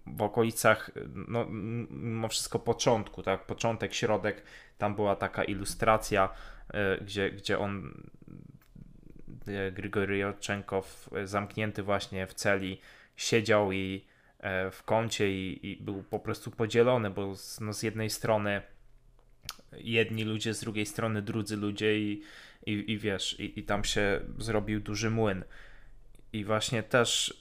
w 0.07 0.23
okolicach, 0.23 0.91
no 1.29 1.47
mimo 1.91 2.29
wszystko 2.29 2.59
początku, 2.59 3.23
tak, 3.23 3.47
początek, 3.47 3.95
środek, 3.95 4.43
tam 4.79 4.95
była 4.95 5.17
taka 5.17 5.45
ilustracja, 5.45 6.29
e, 6.75 6.99
gdzie, 6.99 7.31
gdzie 7.31 7.59
on 7.59 8.03
e, 9.49 9.73
Grigory 9.73 10.19
Jodczenkow 10.19 11.09
e, 11.17 11.27
zamknięty 11.27 11.83
właśnie 11.83 12.27
w 12.27 12.35
celi 12.35 12.81
siedział 13.17 13.73
i 13.73 14.05
e, 14.07 14.12
w 14.73 14.83
kącie 14.85 15.33
i, 15.33 15.71
i 15.71 15.77
był 15.77 16.03
po 16.03 16.19
prostu 16.19 16.51
podzielony, 16.51 17.11
bo 17.11 17.37
z, 17.37 17.61
no, 17.61 17.73
z 17.73 17.83
jednej 17.83 18.11
strony 18.11 18.63
jedni 19.73 20.25
ludzie, 20.25 20.55
z 20.55 20.61
drugiej 20.61 20.87
strony 20.87 21.23
drudzy 21.23 21.57
ludzie 21.57 21.99
i, 21.99 22.23
i, 22.67 22.93
i 22.93 22.99
wiesz, 22.99 23.41
i, 23.41 23.61
i 23.61 23.63
tam 23.63 23.85
się 23.85 24.21
zrobił 24.39 24.81
duży 24.81 25.11
młyn. 25.11 25.45
I 26.33 26.45
właśnie 26.45 26.83
też 26.83 27.41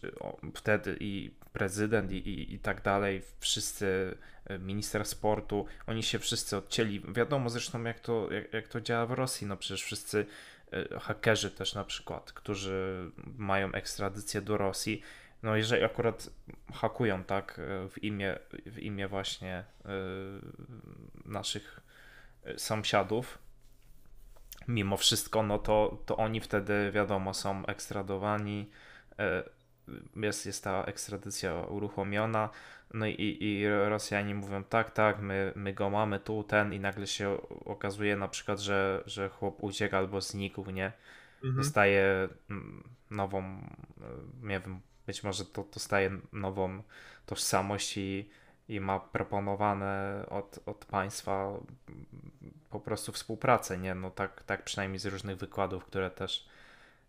wtedy 0.56 0.98
i 1.00 1.32
prezydent 1.54 2.12
i, 2.12 2.18
i, 2.18 2.54
i 2.54 2.60
tak 2.60 2.82
dalej, 2.82 3.22
wszyscy, 3.40 4.18
e, 4.46 4.60
minister 4.60 5.06
sportu, 5.06 5.66
oni 5.88 6.04
się 6.04 6.20
wszyscy 6.20 6.58
odcięli. 6.58 7.02
Wiadomo 7.08 7.50
zresztą, 7.50 7.84
jak 7.84 8.00
to, 8.00 8.32
jak, 8.32 8.54
jak 8.54 8.68
to 8.68 8.82
działa 8.82 9.06
w 9.06 9.12
Rosji, 9.12 9.48
no 9.48 9.58
przecież 9.58 9.84
wszyscy 9.84 10.26
e, 10.72 11.00
hakerzy 11.00 11.52
też 11.52 11.74
na 11.74 11.84
przykład, 11.84 12.32
którzy 12.34 13.12
mają 13.38 13.72
ekstradycję 13.72 14.42
do 14.42 14.58
Rosji, 14.58 15.02
no 15.44 15.56
jeżeli 15.56 15.84
akurat 15.84 16.30
hakują 16.74 17.24
tak 17.24 17.60
e, 17.60 17.90
w 17.90 18.04
imię, 18.04 18.40
w 18.66 18.80
imię 18.80 19.08
właśnie 19.08 19.64
naszych 21.26 21.80
sąsiadów, 22.58 23.38
mimo 24.68 24.98
wszystko, 24.98 25.44
no 25.44 25.60
to, 25.60 26.04
to 26.06 26.18
oni 26.18 26.42
wtedy 26.42 26.92
wiadomo 26.92 27.34
są 27.34 27.66
ekstradowani 27.66 28.70
jest, 30.16 30.46
jest 30.46 30.64
ta 30.64 30.84
ekstradycja 30.84 31.54
uruchomiona, 31.54 32.50
no 32.94 33.06
i, 33.06 33.38
i 33.40 33.68
Rosjanie 33.68 34.36
mówią 34.36 34.64
tak, 34.64 34.92
tak, 34.92 35.22
my, 35.22 35.54
my 35.56 35.74
go 35.74 35.90
mamy 35.90 36.20
tu, 36.20 36.44
ten 36.44 36.74
i 36.74 36.80
nagle 36.80 37.08
się 37.08 37.38
okazuje 37.66 38.16
na 38.16 38.28
przykład, 38.28 38.60
że, 38.60 39.04
że 39.06 39.30
chłop 39.30 39.64
uciekł 39.64 39.96
albo 39.96 40.22
znikł, 40.22 40.72
nie? 40.72 40.92
Mhm. 41.36 41.56
Dostaje 41.56 42.30
mm, 42.50 42.84
nową, 43.12 43.40
e, 43.42 43.68
nie 44.42 44.60
wiem, 44.60 44.82
być 45.08 45.24
może 45.24 45.46
to 45.46 45.64
dostaje 45.64 46.18
nową 46.34 46.84
tożsamość 47.26 47.98
i, 47.98 48.30
i 48.68 48.80
ma 48.80 49.00
proponowane 49.00 50.24
od, 50.30 50.60
od 50.66 50.86
państwa 50.86 51.54
po 52.70 52.80
prostu 52.80 53.12
współpracę, 53.12 53.78
nie? 53.78 53.96
No 53.96 54.12
tak, 54.12 54.44
tak 54.44 54.64
przynajmniej 54.64 55.00
z 55.00 55.06
różnych 55.06 55.38
wykładów, 55.38 55.86
które 55.86 56.12
też 56.12 56.48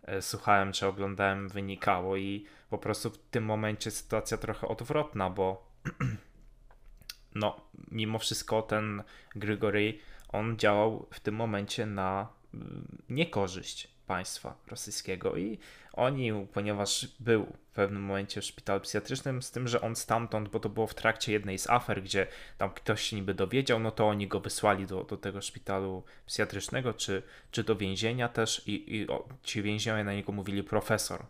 E, 0.02 0.22
słuchałem 0.22 0.72
czy 0.72 0.86
oglądałem 0.86 1.48
wynikało 1.48 2.16
i 2.16 2.46
po 2.70 2.78
prostu 2.78 3.10
w 3.10 3.18
tym 3.18 3.44
momencie 3.44 3.90
sytuacja 3.90 4.36
trochę 4.38 4.68
odwrotna, 4.68 5.30
bo 5.30 5.66
no 7.34 7.60
mimo 7.90 8.18
wszystko 8.18 8.62
ten 8.62 9.02
Grigory 9.34 9.98
on 10.28 10.56
działał 10.56 11.06
w 11.10 11.20
tym 11.20 11.34
momencie 11.34 11.86
na 11.86 12.28
mm, 12.54 13.02
niekorzyść 13.08 13.88
państwa 14.12 14.54
rosyjskiego 14.66 15.36
i 15.36 15.58
oni, 15.92 16.32
ponieważ 16.52 17.08
był 17.20 17.46
w 17.70 17.74
pewnym 17.74 18.02
momencie 18.02 18.40
w 18.40 18.44
szpitalu 18.44 18.80
psychiatrycznym, 18.80 19.42
z 19.42 19.50
tym, 19.50 19.68
że 19.68 19.80
on 19.80 19.96
stamtąd, 19.96 20.48
bo 20.48 20.60
to 20.60 20.68
było 20.68 20.86
w 20.86 20.94
trakcie 20.94 21.32
jednej 21.32 21.58
z 21.58 21.70
afer, 21.70 22.02
gdzie 22.02 22.26
tam 22.58 22.70
ktoś 22.70 23.02
się 23.02 23.16
niby 23.16 23.34
dowiedział, 23.34 23.80
no 23.80 23.90
to 23.90 24.08
oni 24.08 24.28
go 24.28 24.40
wysłali 24.40 24.86
do, 24.86 25.04
do 25.04 25.16
tego 25.16 25.42
szpitalu 25.42 26.04
psychiatrycznego, 26.26 26.94
czy, 26.94 27.22
czy 27.50 27.64
do 27.64 27.76
więzienia 27.76 28.28
też 28.28 28.62
i, 28.68 28.96
i 28.96 29.08
o, 29.08 29.28
ci 29.42 29.62
więźniowie 29.62 30.04
na 30.04 30.14
niego 30.14 30.32
mówili 30.32 30.62
profesor. 30.62 31.26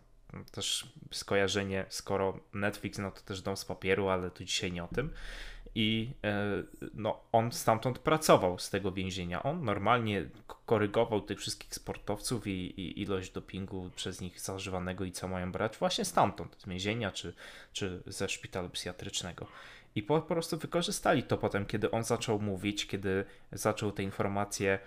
Też 0.51 0.93
skojarzenie, 1.11 1.85
skoro 1.89 2.39
Netflix, 2.53 2.97
no 2.97 3.11
to 3.11 3.21
też 3.21 3.41
dom 3.41 3.57
z 3.57 3.65
papieru, 3.65 4.09
ale 4.09 4.31
tu 4.31 4.43
dzisiaj 4.43 4.71
nie 4.71 4.83
o 4.83 4.87
tym 4.87 5.13
i 5.75 6.13
e, 6.23 6.63
no, 6.93 7.19
on 7.31 7.51
stamtąd 7.51 7.99
pracował 7.99 8.59
z 8.59 8.69
tego 8.69 8.91
więzienia. 8.91 9.43
On 9.43 9.65
normalnie 9.65 10.25
korygował 10.65 11.21
tych 11.21 11.39
wszystkich 11.39 11.75
sportowców 11.75 12.47
i, 12.47 12.51
i, 12.51 13.01
ilość 13.01 13.31
dopingu 13.31 13.89
przez 13.95 14.21
nich 14.21 14.39
zażywanego 14.39 15.05
i 15.05 15.11
co 15.11 15.27
mają 15.27 15.51
brać 15.51 15.77
właśnie 15.77 16.05
stamtąd, 16.05 16.55
z 16.61 16.67
więzienia 16.67 17.11
czy, 17.11 17.33
czy 17.73 18.03
ze 18.07 18.29
szpitalu 18.29 18.69
psychiatrycznego. 18.69 19.47
I 19.95 20.03
po, 20.03 20.21
po 20.21 20.27
prostu 20.27 20.57
wykorzystali 20.57 21.23
to 21.23 21.37
potem, 21.37 21.65
kiedy 21.65 21.91
on 21.91 22.03
zaczął 22.03 22.39
mówić, 22.39 22.87
kiedy 22.87 23.25
zaczął 23.51 23.91
te 23.91 24.03
informacje 24.03 24.79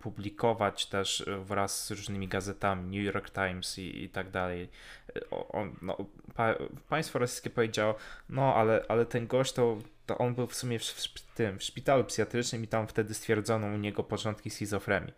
publikować 0.00 0.86
też 0.86 1.24
wraz 1.44 1.86
z 1.86 1.90
różnymi 1.90 2.28
gazetami, 2.28 2.98
New 2.98 3.14
York 3.14 3.30
Times 3.30 3.78
i, 3.78 4.02
i 4.04 4.08
tak 4.08 4.30
dalej. 4.30 4.68
E, 5.16 5.30
on, 5.30 5.76
no, 5.82 5.96
pa, 6.34 6.54
państwo 6.88 7.18
rosyjskie 7.18 7.50
powiedziało, 7.50 7.94
no 8.28 8.54
ale, 8.54 8.84
ale 8.88 9.06
ten 9.06 9.26
gość 9.26 9.52
to 9.52 9.78
to 10.10 10.18
on 10.18 10.34
był 10.34 10.46
w 10.46 10.54
sumie 10.54 10.78
w, 10.78 10.82
w, 10.82 11.34
tym, 11.34 11.58
w 11.58 11.62
szpitalu 11.62 12.04
psychiatrycznym 12.04 12.64
i 12.64 12.68
tam 12.68 12.86
wtedy 12.86 13.14
stwierdzono 13.14 13.66
u 13.66 13.76
niego 13.76 14.02
początki 14.04 14.50
schizofrenii. 14.50 15.12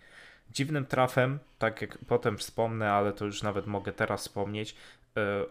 Dziwnym 0.50 0.86
trafem, 0.86 1.38
tak 1.58 1.82
jak 1.82 1.98
potem 1.98 2.38
wspomnę, 2.38 2.92
ale 2.92 3.12
to 3.12 3.24
już 3.24 3.42
nawet 3.42 3.66
mogę 3.66 3.92
teraz 3.92 4.20
wspomnieć, 4.20 4.76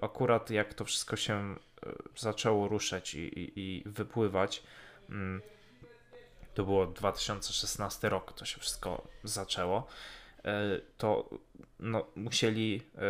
akurat 0.02 0.50
jak 0.50 0.74
to 0.74 0.86
wszystko 0.86 1.16
się 1.16 1.56
zaczęło 2.18 2.68
ruszać 2.68 3.14
i, 3.14 3.20
i, 3.20 3.60
i 3.60 3.84
wypływać, 3.86 4.64
yy, 5.10 5.16
to 6.54 6.64
było 6.64 6.88
2016 6.88 8.10
rok, 8.10 8.34
to 8.34 8.46
się 8.46 8.60
wszystko 8.60 9.08
zaczęło. 9.24 9.88
E, 10.46 10.80
to 10.98 11.30
no, 11.80 12.08
musieli 12.16 12.82
e, 12.96 13.02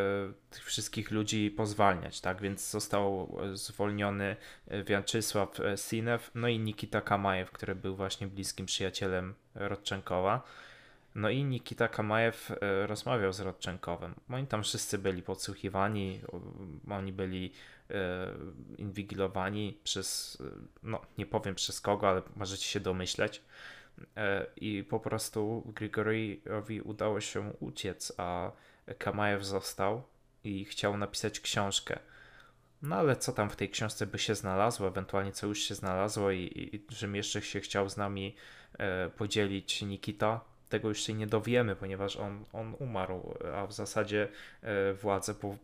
tych 0.50 0.65
wszystkich 0.65 1.12
ludzi 1.12 1.51
pozwalniać, 1.51 2.21
tak? 2.21 2.41
Więc 2.41 2.69
został 2.69 3.38
zwolniony 3.53 4.36
e, 4.67 4.83
Wiaczysław 4.83 5.57
Sinew, 5.75 6.31
no 6.36 6.48
i 6.48 6.60
Nikita 6.60 7.01
Kamajew, 7.01 7.51
który 7.51 7.75
był 7.75 7.95
właśnie 7.95 8.27
bliskim 8.27 8.65
przyjacielem 8.65 9.33
Rodczenkowa. 9.55 10.43
No 11.15 11.30
i 11.30 11.44
Nikita 11.44 11.88
Kamajew 11.88 12.51
rozmawiał 12.86 13.34
z 13.34 13.39
Rodczenkowem. 13.39 14.15
Oni 14.30 14.48
tam 14.48 14.63
wszyscy 14.63 14.98
byli 14.98 15.24
podsłuchiwani, 15.24 16.22
oni 16.89 17.13
byli 17.13 17.51
inwigilowani 18.77 19.77
przez, 19.84 20.38
no 20.84 21.01
nie 21.18 21.25
powiem 21.25 21.56
przez 21.56 21.82
kogo, 21.82 22.10
ale 22.10 22.22
możecie 22.36 22.65
się 22.65 22.80
domyśleć. 22.80 23.41
E, 24.18 24.46
i 24.56 24.84
po 24.84 25.00
prostu 25.00 25.63
Grigoriowi 25.75 26.82
udało 26.82 27.22
się 27.22 27.53
uciec, 27.60 28.13
a 28.18 28.51
Kamajew 28.98 29.46
został 29.46 30.03
i 30.44 30.65
chciał 30.65 30.98
napisać 30.98 31.39
książkę. 31.39 32.00
No 32.82 32.96
ale 32.96 33.15
co 33.15 33.32
tam 33.32 33.50
w 33.50 33.56
tej 33.56 33.70
książce 33.70 34.08
by 34.08 34.20
się 34.20 34.36
znalazło, 34.36 34.88
ewentualnie 34.88 35.32
co 35.32 35.48
już 35.48 35.60
się 35.60 35.75
znalazło 35.75 36.32
i, 36.32 36.70
i 36.74 36.96
czym 36.96 37.15
jeszcze 37.15 37.41
się 37.41 37.60
chciał 37.60 37.89
z 37.89 37.98
nami 37.98 38.36
e, 38.77 39.10
podzielić 39.10 39.82
Nikita, 39.82 40.41
tego 40.72 40.90
już 40.90 41.01
się 41.04 41.13
nie 41.13 41.28
dowiemy, 41.28 41.75
ponieważ 41.75 42.18
on, 42.18 42.46
on 42.54 42.75
umarł, 42.80 43.34
a 43.56 43.68
w 43.68 43.74
zasadzie 43.74 44.28
e, 44.62 44.94
władze 44.94 45.34
po, 45.34 45.58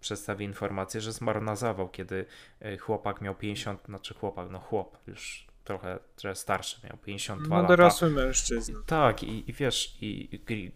przedstawi 0.00 0.44
informację, 0.44 1.00
że 1.00 1.12
zmarł 1.12 1.40
na 1.40 1.56
zawał, 1.56 1.88
kiedy 1.88 2.24
e, 2.60 2.76
chłopak 2.76 3.20
miał 3.20 3.34
50, 3.34 3.84
znaczy 3.84 4.14
chłopak, 4.14 4.50
no 4.50 4.58
chłop, 4.58 4.96
już 5.06 5.46
trochę, 5.64 5.98
trochę 6.16 6.34
starszy, 6.34 6.80
miał 6.84 6.96
52 6.96 7.48
no, 7.48 7.62
lata. 7.62 7.68
dorosły 7.68 8.10
mężczyzna. 8.10 8.78
Tak, 8.86 9.22
i, 9.22 9.50
i 9.50 9.52
wiesz, 9.52 9.96
i, 10.00 10.28
i 10.48 10.72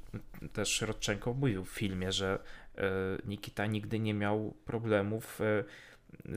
też 0.52 0.80
Rodczenko 0.80 1.34
mówił 1.34 1.64
w 1.64 1.70
filmie, 1.70 2.12
że 2.12 2.38
e, 2.78 2.82
Nikita 3.24 3.66
nigdy 3.66 3.98
nie 3.98 4.14
miał 4.14 4.54
problemów 4.64 5.40
e, 5.40 5.64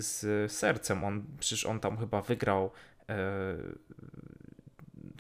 z 0.01 0.51
sercem. 0.51 1.03
On, 1.03 1.24
przecież 1.39 1.65
on 1.65 1.79
tam 1.79 1.98
chyba 1.98 2.22
wygrał 2.22 2.72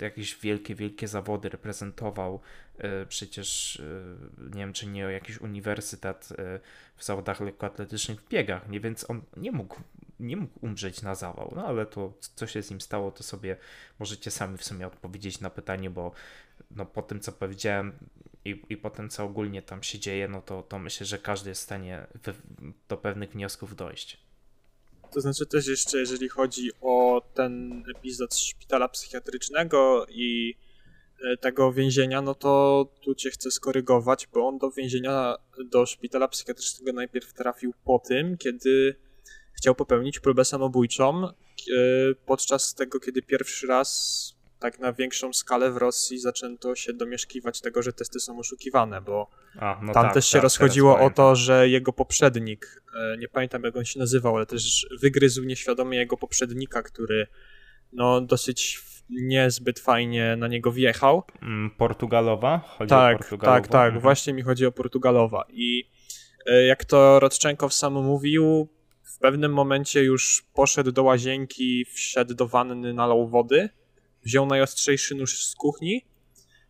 jakieś 0.01 0.35
wielkie, 0.35 0.75
wielkie 0.75 1.07
zawody, 1.07 1.49
reprezentował 1.49 2.39
e, 2.77 3.05
przecież, 3.05 3.79
e, 3.79 4.55
nie 4.55 4.59
wiem 4.59 4.73
czy 4.73 4.87
nie 4.87 5.01
jakiś 5.01 5.41
uniwersytet 5.41 6.29
e, 6.31 6.59
w 6.95 7.03
zawodach 7.03 7.39
lekkoatletycznych 7.39 8.21
w 8.21 8.27
biegach, 8.27 8.69
nie, 8.69 8.79
więc 8.79 9.09
on 9.09 9.21
nie 9.37 9.51
mógł 9.51 9.81
nie 10.19 10.37
mógł 10.37 10.65
umrzeć 10.65 11.01
na 11.01 11.15
zawał. 11.15 11.53
No 11.55 11.67
ale 11.67 11.85
to, 11.85 12.13
co 12.35 12.47
się 12.47 12.63
z 12.63 12.69
nim 12.69 12.81
stało, 12.81 13.11
to 13.11 13.23
sobie 13.23 13.57
możecie 13.99 14.31
sami 14.31 14.57
w 14.57 14.63
sumie 14.63 14.87
odpowiedzieć 14.87 15.39
na 15.39 15.49
pytanie, 15.49 15.89
bo 15.89 16.11
no, 16.71 16.85
po 16.85 17.01
tym, 17.01 17.19
co 17.19 17.31
powiedziałem 17.31 17.93
i, 18.45 18.63
i 18.69 18.77
po 18.77 18.89
tym, 18.89 19.09
co 19.09 19.23
ogólnie 19.23 19.61
tam 19.61 19.83
się 19.83 19.99
dzieje, 19.99 20.27
no 20.27 20.41
to, 20.41 20.63
to 20.63 20.79
myślę, 20.79 21.05
że 21.05 21.19
każdy 21.19 21.49
jest 21.49 21.61
w 21.61 21.63
stanie 21.63 22.07
do 22.89 22.97
pewnych 22.97 23.31
wniosków 23.31 23.75
dojść. 23.75 24.26
To 25.11 25.21
znaczy 25.21 25.45
też 25.45 25.67
jeszcze, 25.67 25.99
jeżeli 25.99 26.29
chodzi 26.29 26.71
o 26.81 27.21
ten 27.33 27.83
epizod 27.95 28.35
szpitala 28.35 28.89
psychiatrycznego 28.89 30.05
i 30.09 30.55
e, 31.33 31.37
tego 31.37 31.73
więzienia, 31.73 32.21
no 32.21 32.35
to 32.35 32.85
tu 33.03 33.15
cię 33.15 33.29
chcę 33.29 33.51
skorygować, 33.51 34.27
bo 34.33 34.47
on 34.47 34.57
do 34.57 34.71
więzienia, 34.71 35.35
do 35.65 35.85
szpitala 35.85 36.27
psychiatrycznego 36.27 36.93
najpierw 36.93 37.33
trafił 37.33 37.73
po 37.85 37.99
tym, 37.99 38.37
kiedy 38.37 38.95
chciał 39.53 39.75
popełnić 39.75 40.19
próbę 40.19 40.45
samobójczą 40.45 41.27
e, 41.27 41.31
podczas 42.25 42.73
tego, 42.73 42.99
kiedy 42.99 43.21
pierwszy 43.21 43.67
raz 43.67 44.37
tak 44.59 44.79
na 44.79 44.93
większą 44.93 45.33
skalę 45.33 45.71
w 45.71 45.77
Rosji 45.77 46.19
zaczęto 46.19 46.75
się 46.75 46.93
domieszkiwać 46.93 47.61
tego, 47.61 47.81
że 47.81 47.93
testy 47.93 48.19
są 48.19 48.39
oszukiwane, 48.39 49.01
bo 49.01 49.27
A, 49.59 49.79
no 49.81 49.93
tam 49.93 50.03
tak, 50.03 50.13
też 50.13 50.25
się 50.25 50.37
tak, 50.37 50.43
rozchodziło 50.43 50.99
o 50.99 51.09
to, 51.09 51.35
że 51.35 51.69
jego 51.69 51.93
poprzednik, 51.93 52.81
nie 53.19 53.27
pamiętam 53.27 53.63
jak 53.63 53.75
on 53.75 53.85
się 53.85 53.99
nazywał, 53.99 54.35
ale 54.35 54.45
też 54.45 54.87
wygryzł 55.01 55.43
nieświadomie 55.43 55.97
jego 55.97 56.17
poprzednika, 56.17 56.83
który 56.83 57.27
no 57.93 58.21
dosyć 58.21 58.81
niezbyt 59.09 59.79
fajnie 59.79 60.35
na 60.35 60.47
niego 60.47 60.71
wjechał. 60.71 61.23
Mm, 61.41 61.71
Portugalowa? 61.77 62.57
Chodzi 62.57 62.89
tak, 62.89 63.17
Portugalowa? 63.17 63.61
tak, 63.61 63.67
tak, 63.67 63.85
mhm. 63.85 64.01
właśnie 64.01 64.33
mi 64.33 64.41
chodzi 64.41 64.65
o 64.65 64.71
Portugalowa 64.71 65.45
i 65.49 65.89
e, 66.45 66.65
jak 66.65 66.85
to 66.85 67.19
Rodczenkow 67.19 67.73
sam 67.73 67.93
mówił, 67.93 68.67
w 69.03 69.19
pewnym 69.19 69.53
momencie 69.53 70.03
już 70.03 70.45
poszedł 70.53 70.91
do 70.91 71.03
łazienki, 71.03 71.85
wszedł 71.85 72.33
do 72.33 72.47
wanny, 72.47 72.93
nalał 72.93 73.29
wody, 73.29 73.69
wziął 74.23 74.45
najostrzejszy 74.45 75.15
nóż 75.15 75.45
z 75.45 75.55
kuchni 75.55 76.05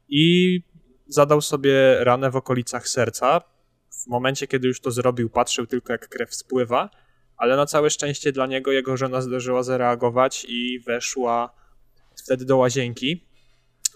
i 0.10 0.60
zadał 1.08 1.42
sobie 1.42 2.04
ranę 2.04 2.32
w 2.32 2.36
okolicach 2.36 2.88
serca. 2.88 3.42
W 4.04 4.08
momencie, 4.08 4.48
kiedy 4.48 4.68
już 4.68 4.80
to 4.80 4.92
zrobił, 4.92 5.30
patrzył 5.30 5.68
tylko 5.68 5.94
jak 5.94 6.08
krew 6.08 6.36
spływa, 6.36 6.90
ale 7.38 7.56
na 7.56 7.66
całe 7.66 7.90
szczęście 7.90 8.32
dla 8.32 8.48
niego 8.48 8.72
jego 8.72 8.98
żona 8.98 9.22
zdążyła 9.22 9.64
zareagować 9.64 10.46
i 10.50 10.80
weszła 10.80 11.54
wtedy 12.16 12.46
do 12.46 12.58
łazienki. 12.58 13.27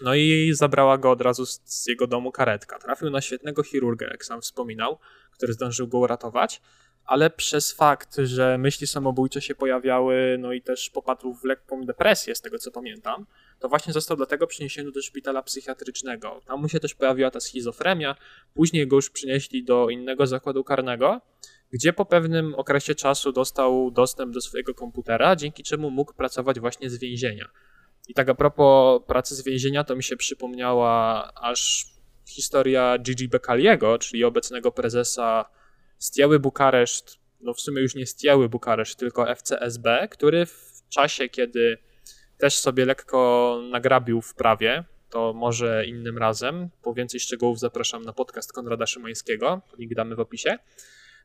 No 0.02 0.14
i 0.14 0.50
zabrała 0.54 0.98
go 0.98 1.10
od 1.10 1.20
razu 1.20 1.46
z, 1.46 1.60
z 1.64 1.86
jego 1.86 2.06
domu 2.06 2.32
karetka. 2.32 2.78
Trafił 2.78 3.10
na 3.10 3.20
świetnego 3.20 3.62
chirurga, 3.62 4.06
jak 4.06 4.24
sam 4.24 4.40
wspominał, 4.40 4.98
który 5.32 5.52
zdążył 5.52 5.88
go 5.88 5.98
uratować 5.98 6.60
ale 7.04 7.30
przez 7.30 7.72
fakt, 7.72 8.16
że 8.24 8.58
myśli 8.58 8.86
samobójcze 8.86 9.40
się 9.40 9.54
pojawiały, 9.54 10.36
no 10.38 10.52
i 10.52 10.62
też 10.62 10.90
popadł 10.90 11.34
w 11.34 11.44
lekką 11.44 11.84
depresję, 11.84 12.34
z 12.34 12.40
tego 12.40 12.58
co 12.58 12.70
pamiętam, 12.70 13.26
to 13.58 13.68
właśnie 13.68 13.92
został 13.92 14.16
dlatego 14.16 14.46
przeniesiony 14.46 14.92
do 14.92 15.02
szpitala 15.02 15.42
psychiatrycznego. 15.42 16.40
Tam 16.46 16.60
mu 16.60 16.68
się 16.68 16.80
też 16.80 16.94
pojawiła 16.94 17.30
ta 17.30 17.40
schizofrenia, 17.40 18.16
później 18.54 18.86
go 18.86 18.96
już 18.96 19.10
przynieśli 19.10 19.64
do 19.64 19.88
innego 19.90 20.26
zakładu 20.26 20.64
karnego, 20.64 21.20
gdzie 21.72 21.92
po 21.92 22.04
pewnym 22.04 22.54
okresie 22.54 22.94
czasu 22.94 23.32
dostał 23.32 23.90
dostęp 23.90 24.34
do 24.34 24.40
swojego 24.40 24.74
komputera, 24.74 25.36
dzięki 25.36 25.62
czemu 25.62 25.90
mógł 25.90 26.14
pracować 26.14 26.60
właśnie 26.60 26.90
z 26.90 26.98
więzienia. 26.98 27.48
I 28.08 28.14
tak 28.14 28.28
a 28.28 28.34
propos 28.34 29.02
pracy 29.06 29.34
z 29.34 29.42
więzienia, 29.42 29.84
to 29.84 29.96
mi 29.96 30.02
się 30.02 30.16
przypomniała 30.16 31.30
aż 31.34 31.86
historia 32.28 32.98
Gigi 32.98 33.28
Beccaliego, 33.28 33.98
czyli 33.98 34.24
obecnego 34.24 34.72
prezesa 34.72 35.44
Stjały 35.98 36.38
Bukareszt, 36.38 37.18
no 37.40 37.54
w 37.54 37.60
sumie 37.60 37.82
już 37.82 37.94
nie 37.94 38.06
Stjały 38.06 38.48
Bukareszt, 38.48 38.98
tylko 38.98 39.34
FCSB, 39.34 40.08
który 40.10 40.46
w 40.46 40.82
czasie, 40.88 41.28
kiedy 41.28 41.78
też 42.38 42.58
sobie 42.58 42.84
lekko 42.84 43.60
nagrabił 43.70 44.22
w 44.22 44.34
prawie, 44.34 44.84
to 45.10 45.32
może 45.32 45.86
innym 45.86 46.18
razem. 46.18 46.68
Po 46.82 46.94
więcej 46.94 47.20
szczegółów 47.20 47.58
zapraszam 47.58 48.04
na 48.04 48.12
podcast 48.12 48.52
Konrada 48.52 48.86
Szymańskiego, 48.86 49.60
link 49.78 49.94
damy 49.94 50.14
w 50.14 50.20
opisie. 50.20 50.58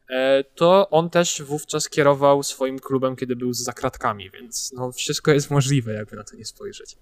E, 0.09 0.43
to 0.43 0.89
on 0.89 1.09
też 1.09 1.41
wówczas 1.41 1.89
kierował 1.89 2.43
swoim 2.43 2.79
klubem, 2.79 3.15
kiedy 3.15 3.35
był 3.35 3.53
za 3.53 3.73
kratkami, 3.73 4.29
więc 4.29 4.73
no 4.75 4.91
wszystko 4.91 5.31
jest 5.31 5.51
możliwe, 5.51 5.93
jakby 5.93 6.15
na 6.15 6.23
to 6.23 6.35
nie 6.35 6.45
spojrzeć. 6.45 6.97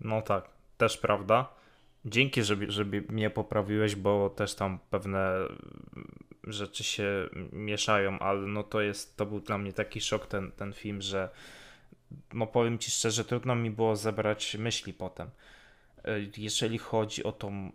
No 0.00 0.22
tak, 0.22 0.48
też 0.76 0.98
prawda. 0.98 1.54
Dzięki, 2.04 2.42
że, 2.42 2.56
że 2.68 2.84
mnie 2.84 3.30
poprawiłeś, 3.30 3.96
bo 3.96 4.30
też 4.30 4.54
tam 4.54 4.78
pewne 4.90 5.34
rzeczy 6.44 6.84
się 6.84 7.28
mieszają, 7.52 8.18
ale 8.18 8.40
no 8.40 8.62
to 8.62 8.80
jest, 8.80 9.16
to 9.16 9.26
był 9.26 9.40
dla 9.40 9.58
mnie 9.58 9.72
taki 9.72 10.00
szok 10.00 10.26
ten, 10.26 10.52
ten 10.52 10.72
film, 10.72 11.02
że 11.02 11.28
no 12.32 12.46
powiem 12.46 12.78
ci 12.78 12.90
szczerze, 12.90 13.24
trudno 13.24 13.54
mi 13.54 13.70
było 13.70 13.96
zebrać 13.96 14.56
myśli 14.56 14.94
potem. 14.94 15.30
E, 16.04 16.20
jeżeli 16.36 16.78
chodzi 16.78 17.24
o 17.24 17.32
tą, 17.32 17.72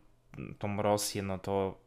tą 0.60 0.82
Rosję, 0.82 1.24
no 1.24 1.38
to 1.38 1.78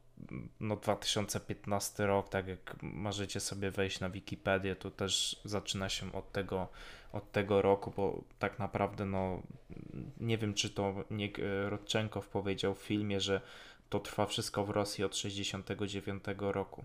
no 0.60 0.76
2015 0.76 2.06
rok, 2.06 2.28
tak 2.28 2.48
jak 2.48 2.76
możecie 2.82 3.40
sobie 3.40 3.70
wejść 3.70 4.00
na 4.00 4.10
Wikipedię, 4.10 4.76
to 4.76 4.90
też 4.90 5.40
zaczyna 5.44 5.88
się 5.88 6.12
od 6.12 6.32
tego, 6.32 6.68
od 7.12 7.32
tego 7.32 7.62
roku, 7.62 7.92
bo 7.96 8.24
tak 8.38 8.58
naprawdę 8.58 9.04
no 9.04 9.42
nie 10.20 10.38
wiem, 10.38 10.54
czy 10.54 10.70
to 10.70 10.94
nie 11.10 11.30
Rodczenkow 11.68 12.28
powiedział 12.28 12.74
w 12.74 12.78
filmie, 12.78 13.20
że 13.20 13.40
to 13.88 14.00
trwa 14.00 14.26
wszystko 14.26 14.64
w 14.64 14.70
Rosji 14.70 15.04
od 15.04 15.16
69 15.16 16.24
roku. 16.38 16.84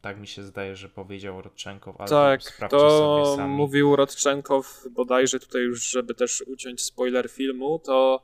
Tak 0.00 0.20
mi 0.20 0.26
się 0.26 0.42
zdaje, 0.42 0.76
że 0.76 0.88
powiedział 0.88 1.42
Rodczenkow, 1.42 2.00
ale 2.00 2.08
tak, 2.08 2.40
to, 2.70 3.36
to 3.36 3.48
mówił 3.48 3.96
Rodczenkow 3.96 4.84
bodajże 4.90 5.40
tutaj 5.40 5.62
już, 5.62 5.90
żeby 5.90 6.14
też 6.14 6.44
uciąć 6.46 6.82
spoiler 6.82 7.30
filmu, 7.30 7.78
to 7.78 8.22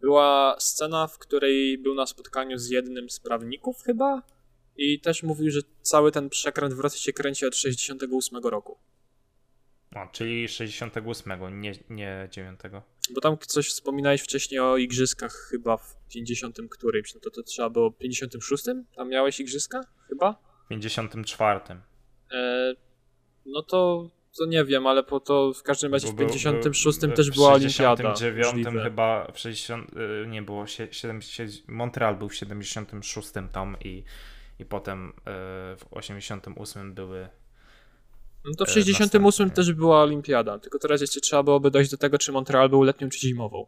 była 0.00 0.56
scena, 0.58 1.06
w 1.06 1.18
której 1.18 1.78
był 1.78 1.94
na 1.94 2.06
spotkaniu 2.06 2.58
z 2.58 2.68
jednym 2.68 3.10
z 3.10 3.20
prawników 3.20 3.82
chyba 3.82 4.22
i 4.76 5.00
też 5.00 5.22
mówił, 5.22 5.50
że 5.50 5.60
cały 5.82 6.12
ten 6.12 6.28
przekręt 6.30 6.74
w 6.74 6.78
Rosji 6.78 7.00
się 7.00 7.12
kręci 7.12 7.46
od 7.46 7.56
68 7.56 8.42
roku. 8.44 8.78
A, 9.94 10.06
czyli 10.06 10.48
68, 10.48 11.60
nie, 11.60 11.72
nie 11.90 12.28
9. 12.30 12.60
Bo 13.10 13.20
tam 13.20 13.38
coś 13.38 13.68
wspominałeś 13.68 14.20
wcześniej 14.20 14.60
o 14.60 14.76
igrzyskach 14.76 15.32
chyba 15.32 15.76
w 15.76 15.96
50 16.08 16.58
którymś, 16.70 17.14
no 17.14 17.20
to 17.20 17.30
to 17.30 17.42
trzeba 17.42 17.70
było 17.70 17.90
w 17.90 17.96
56? 17.96 18.64
Tam 18.96 19.08
miałeś 19.08 19.40
igrzyska 19.40 19.80
chyba? 20.08 20.32
W 20.64 20.68
54. 20.68 21.60
E, 22.32 22.74
no 23.46 23.62
to, 23.62 24.10
to 24.38 24.46
nie 24.46 24.64
wiem, 24.64 24.86
ale 24.86 25.02
po 25.02 25.20
to 25.20 25.52
w 25.52 25.62
każdym 25.62 25.92
razie 25.92 26.08
w 26.08 26.16
56 26.16 27.00
był, 27.00 27.12
też 27.12 27.30
była 27.30 27.52
olimpiada. 27.52 28.14
W 28.14 28.18
69 28.18 28.82
chyba, 28.82 29.32
w 29.32 29.38
60, 29.38 29.90
y, 30.24 30.26
nie 30.26 30.42
było, 30.42 30.66
70, 30.66 31.68
Montreal 31.68 32.16
był 32.16 32.28
w 32.28 32.34
76 32.34 33.28
tam 33.52 33.76
i, 33.84 34.04
i 34.58 34.64
potem 34.64 35.08
y, 35.08 35.12
w 35.76 35.86
88 35.90 36.94
były 36.94 37.28
no 38.44 38.54
to 38.54 38.64
w 38.64 38.70
68 38.70 39.50
też 39.50 39.72
była 39.72 40.02
olimpiada, 40.02 40.58
tylko 40.58 40.78
teraz 40.78 41.00
jeszcze 41.00 41.20
trzeba 41.20 41.42
byłoby 41.42 41.70
dojść 41.70 41.90
do 41.90 41.96
tego, 41.96 42.18
czy 42.18 42.32
Montreal 42.32 42.68
był 42.68 42.82
letnią, 42.82 43.08
czy 43.08 43.18
zimową. 43.18 43.66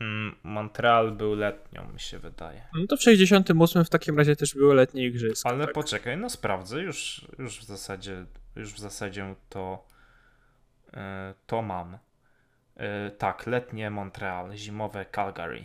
Mm, 0.00 0.34
Montreal 0.42 1.12
był 1.12 1.34
letnią, 1.34 1.92
mi 1.92 2.00
się 2.00 2.18
wydaje. 2.18 2.62
No 2.74 2.86
to 2.86 2.96
w 2.96 3.02
68 3.02 3.84
w 3.84 3.90
takim 3.90 4.18
razie 4.18 4.36
też 4.36 4.54
były 4.54 4.74
letnie 4.74 5.06
igrzyska. 5.06 5.48
Ale 5.48 5.64
tak. 5.64 5.74
poczekaj, 5.74 6.16
no 6.16 6.30
sprawdzę, 6.30 6.80
już, 6.80 7.26
już 7.38 7.60
w 7.60 7.64
zasadzie 7.64 8.26
już 8.56 8.72
w 8.72 8.78
zasadzie 8.78 9.34
to 9.48 9.86
yy, 10.92 11.00
to 11.46 11.62
mam. 11.62 11.98
Yy, 12.76 12.84
tak, 13.18 13.46
letnie 13.46 13.90
Montreal, 13.90 14.56
zimowe 14.56 15.06
Calgary. 15.14 15.64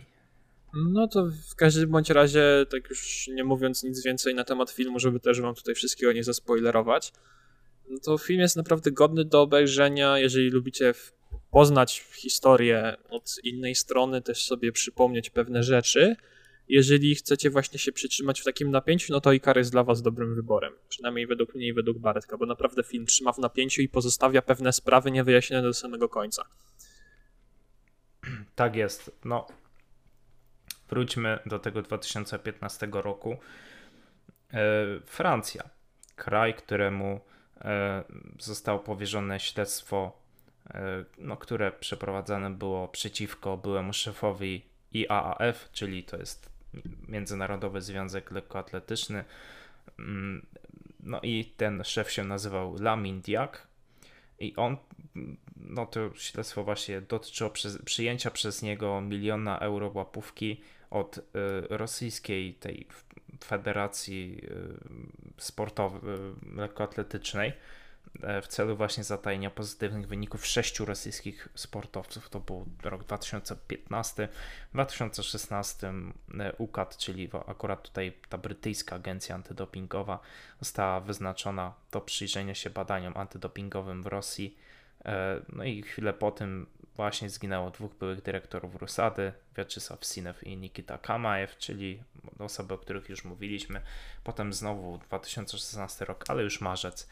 No 0.74 1.08
to 1.08 1.26
w 1.50 1.56
każdym 1.56 1.90
bądź 1.90 2.10
razie, 2.10 2.66
tak 2.70 2.90
już 2.90 3.28
nie 3.28 3.44
mówiąc 3.44 3.82
nic 3.82 4.04
więcej 4.04 4.34
na 4.34 4.44
temat 4.44 4.70
filmu, 4.70 4.98
żeby 4.98 5.20
też 5.20 5.40
wam 5.40 5.54
tutaj 5.54 5.74
wszystkiego 5.74 6.12
nie 6.12 6.24
zaspoilerować, 6.24 7.12
no 7.90 7.98
to 7.98 8.18
film 8.18 8.40
jest 8.40 8.56
naprawdę 8.56 8.92
godny 8.92 9.24
do 9.24 9.42
obejrzenia, 9.42 10.18
jeżeli 10.18 10.50
lubicie 10.50 10.94
poznać 11.50 12.04
historię 12.12 12.96
od 13.08 13.36
innej 13.44 13.74
strony, 13.74 14.22
też 14.22 14.44
sobie 14.44 14.72
przypomnieć 14.72 15.30
pewne 15.30 15.62
rzeczy. 15.62 16.16
Jeżeli 16.68 17.14
chcecie 17.14 17.50
właśnie 17.50 17.78
się 17.78 17.92
przytrzymać 17.92 18.40
w 18.40 18.44
takim 18.44 18.70
napięciu, 18.70 19.12
no 19.12 19.20
to 19.20 19.32
Ikar 19.32 19.56
jest 19.58 19.72
dla 19.72 19.84
was 19.84 20.02
dobrym 20.02 20.34
wyborem. 20.34 20.72
Przynajmniej 20.88 21.26
według 21.26 21.54
mnie 21.54 21.66
i 21.66 21.72
według 21.72 21.98
Bartka, 21.98 22.36
bo 22.36 22.46
naprawdę 22.46 22.82
film 22.82 23.06
trzyma 23.06 23.32
w 23.32 23.38
napięciu 23.38 23.82
i 23.82 23.88
pozostawia 23.88 24.42
pewne 24.42 24.72
sprawy 24.72 25.10
niewyjaśnione 25.10 25.62
do 25.62 25.74
samego 25.74 26.08
końca. 26.08 26.44
Tak 28.54 28.76
jest. 28.76 29.10
No, 29.24 29.46
wróćmy 30.88 31.38
do 31.46 31.58
tego 31.58 31.82
2015 31.82 32.88
roku. 32.92 33.36
E, 34.52 34.86
Francja, 35.06 35.70
kraj, 36.16 36.54
któremu 36.54 37.20
e, 37.60 38.04
zostało 38.38 38.78
powierzone 38.78 39.40
śledztwo 39.40 40.20
no, 41.18 41.36
które 41.36 41.72
przeprowadzane 41.72 42.50
było 42.50 42.88
przeciwko 42.88 43.56
byłemu 43.56 43.92
szefowi 43.92 44.62
IAAF, 44.92 45.68
czyli 45.72 46.04
to 46.04 46.16
jest 46.16 46.50
Międzynarodowy 47.08 47.82
Związek 47.82 48.30
Lekkoatletyczny. 48.30 49.24
Mm, 49.98 50.46
no 51.00 51.20
i 51.22 51.44
ten 51.56 51.84
szef 51.84 52.10
się 52.10 52.24
nazywał 52.24 52.76
Lamin 52.80 53.20
Diak 53.20 53.66
i 54.38 54.56
on, 54.56 54.76
no 55.56 55.86
to 55.86 56.10
śledztwo 56.14 56.64
właśnie 56.64 57.00
dotyczyło 57.00 57.50
przyjęcia 57.84 58.30
przez 58.30 58.62
niego 58.62 59.00
miliona 59.00 59.58
euro 59.58 59.90
łapówki 59.94 60.60
od 60.90 61.18
y, 61.18 61.22
rosyjskiej 61.70 62.54
tej 62.54 62.86
federacji 63.44 64.40
y, 65.38 65.42
sportowej, 65.42 66.00
lekkoatletycznej 66.56 67.50
E, 67.50 67.79
w 68.42 68.46
celu 68.46 68.76
właśnie 68.76 69.04
zatajenia 69.04 69.50
pozytywnych 69.50 70.08
wyników 70.08 70.46
sześciu 70.46 70.84
rosyjskich 70.84 71.48
sportowców. 71.54 72.28
To 72.28 72.40
był 72.40 72.66
rok 72.82 73.04
2015. 73.04 74.28
W 74.68 74.72
2016 74.72 75.92
UKAT, 76.58 76.96
czyli 76.96 77.30
akurat 77.46 77.82
tutaj 77.82 78.12
ta 78.28 78.38
brytyjska 78.38 78.96
agencja 78.96 79.34
antydopingowa, 79.34 80.18
została 80.60 81.00
wyznaczona 81.00 81.74
do 81.90 82.00
przyjrzenia 82.00 82.54
się 82.54 82.70
badaniom 82.70 83.16
antydopingowym 83.16 84.02
w 84.02 84.06
Rosji. 84.06 84.56
E, 85.04 85.40
no 85.48 85.64
i 85.64 85.82
chwilę 85.82 86.12
po 86.12 86.30
tym 86.30 86.66
właśnie 86.96 87.30
zginęło 87.30 87.70
dwóch 87.70 87.94
byłych 87.94 88.22
dyrektorów 88.22 88.74
Rusady, 88.74 89.32
Wiaczysław 89.56 90.04
Sinew 90.04 90.44
i 90.44 90.56
Nikita 90.56 90.98
Kamaew, 90.98 91.56
czyli 91.58 92.02
osoby, 92.38 92.74
o 92.74 92.78
których 92.78 93.08
już 93.08 93.24
mówiliśmy. 93.24 93.80
Potem 94.24 94.52
znowu 94.52 94.98
2016 94.98 96.04
rok, 96.04 96.24
ale 96.28 96.42
już 96.42 96.60
marzec 96.60 97.08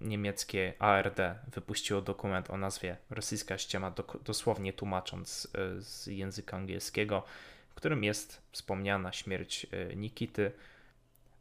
niemieckie 0.00 0.72
ARD 0.78 1.18
wypuściło 1.52 2.02
dokument 2.02 2.50
o 2.50 2.56
nazwie 2.56 2.96
Rosyjska 3.10 3.58
ściema, 3.58 3.92
dosłownie 4.24 4.72
tłumacząc 4.72 5.48
e, 5.54 5.82
z 5.82 6.06
języka 6.06 6.56
angielskiego, 6.56 7.22
w 7.70 7.74
którym 7.74 8.04
jest 8.04 8.42
wspomniana 8.52 9.12
śmierć 9.12 9.66
e, 9.70 9.96
Nikity. 9.96 10.52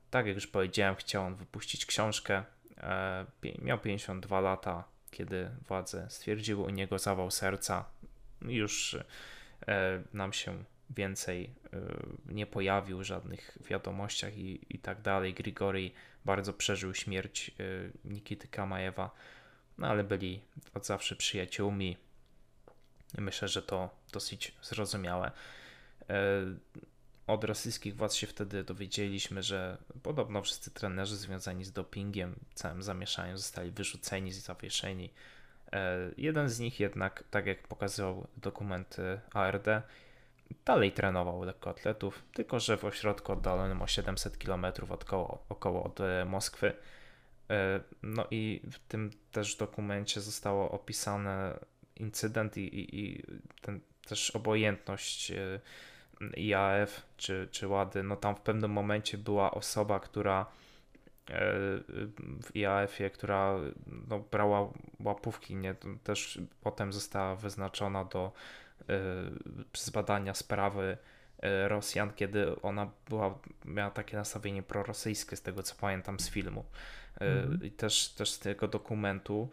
Tak 0.09 0.25
jak 0.25 0.35
już 0.35 0.47
powiedziałem, 0.47 0.95
chciał 0.95 1.25
on 1.25 1.35
wypuścić 1.35 1.85
książkę. 1.85 2.43
E, 2.77 3.25
miał 3.61 3.79
52 3.79 4.39
lata, 4.39 4.83
kiedy 5.11 5.49
władze 5.67 6.09
stwierdziły 6.09 6.63
u 6.63 6.69
niego 6.69 6.99
zawał 6.99 7.31
serca. 7.31 7.85
Już 8.41 8.97
nam 10.13 10.33
się 10.33 10.63
więcej 10.89 11.53
nie 12.25 12.45
pojawił 12.45 12.97
w 12.97 13.03
żadnych 13.03 13.57
wiadomościach 13.69 14.37
i, 14.37 14.59
i 14.69 14.79
tak 14.79 15.01
dalej. 15.01 15.33
Grigori 15.33 15.93
bardzo 16.25 16.53
przeżył 16.53 16.93
śmierć 16.93 17.51
Nikity 18.05 18.47
Kamajewa, 18.47 19.11
no 19.77 19.87
ale 19.87 20.03
byli 20.03 20.41
od 20.73 20.85
zawsze 20.85 21.15
przyjaciółmi. 21.15 21.97
Myślę, 23.17 23.47
że 23.47 23.61
to 23.61 23.89
dosyć 24.11 24.55
zrozumiałe. 24.61 25.31
Od 27.27 27.43
rosyjskich 27.43 27.95
władz 27.95 28.13
się 28.13 28.27
wtedy 28.27 28.63
dowiedzieliśmy, 28.63 29.43
że 29.43 29.77
podobno 30.03 30.41
wszyscy 30.41 30.71
trenerzy 30.71 31.17
związani 31.17 31.65
z 31.65 31.71
dopingiem, 31.71 32.35
całym 32.53 32.83
zamieszaniem 32.83 33.37
zostali 33.37 33.71
wyrzuceni, 33.71 34.33
zawieszeni. 34.33 35.09
Jeden 36.17 36.49
z 36.49 36.59
nich 36.59 36.79
jednak, 36.79 37.23
tak 37.31 37.45
jak 37.45 37.67
pokazywał 37.67 38.27
dokument 38.37 38.97
ARD, 39.33 39.67
dalej 40.65 40.91
trenował 40.91 41.43
lekkoatletów, 41.43 42.23
tylko 42.33 42.59
że 42.59 42.77
w 42.77 42.85
ośrodku 42.85 43.31
oddalonym 43.31 43.81
o 43.81 43.87
700 43.87 44.37
km 44.37 44.65
około, 44.89 45.45
około 45.49 45.83
od 45.83 46.01
e, 46.01 46.25
Moskwy. 46.25 46.73
E, 47.49 47.79
no 48.03 48.25
i 48.31 48.61
w 48.71 48.79
tym 48.79 49.09
też 49.31 49.55
dokumencie 49.55 50.21
zostało 50.21 50.71
opisane 50.71 51.59
incydent 51.95 52.57
i, 52.57 52.61
i, 52.61 53.05
i 53.05 53.23
ten, 53.61 53.79
też 54.07 54.31
obojętność 54.31 55.31
e, 55.31 55.59
IAF 56.37 57.05
czy, 57.17 57.47
czy 57.51 57.67
Łady. 57.67 58.03
No 58.03 58.15
tam 58.15 58.35
w 58.35 58.41
pewnym 58.41 58.71
momencie 58.71 59.17
była 59.17 59.51
osoba, 59.51 59.99
która 59.99 60.45
w 62.43 62.55
IAF-ie, 62.55 63.09
która 63.09 63.55
no, 64.07 64.19
brała 64.19 64.69
łapówki, 64.99 65.55
nie? 65.55 65.75
też 66.03 66.39
potem 66.61 66.93
została 66.93 67.35
wyznaczona 67.35 68.05
do 68.05 68.31
zbadania 69.77 70.33
sprawy 70.33 70.97
e, 71.39 71.67
Rosjan, 71.67 72.13
kiedy 72.13 72.61
ona 72.61 72.91
była, 73.09 73.39
miała 73.65 73.91
takie 73.91 74.17
nastawienie 74.17 74.63
prorosyjskie, 74.63 75.35
z 75.35 75.41
tego 75.41 75.63
co 75.63 75.75
pamiętam 75.75 76.19
z 76.19 76.29
filmu. 76.29 76.65
Mm. 77.19 77.59
I 77.63 77.71
też, 77.71 78.09
też 78.09 78.31
z 78.31 78.39
tego 78.39 78.67
dokumentu 78.67 79.49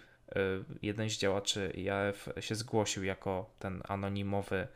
jeden 0.83 1.11
z 1.11 1.13
działaczy 1.13 1.73
IAF 1.77 2.29
się 2.41 2.55
zgłosił 2.55 3.05
jako 3.05 3.51
ten 3.59 3.83
anonimowy 3.89 4.69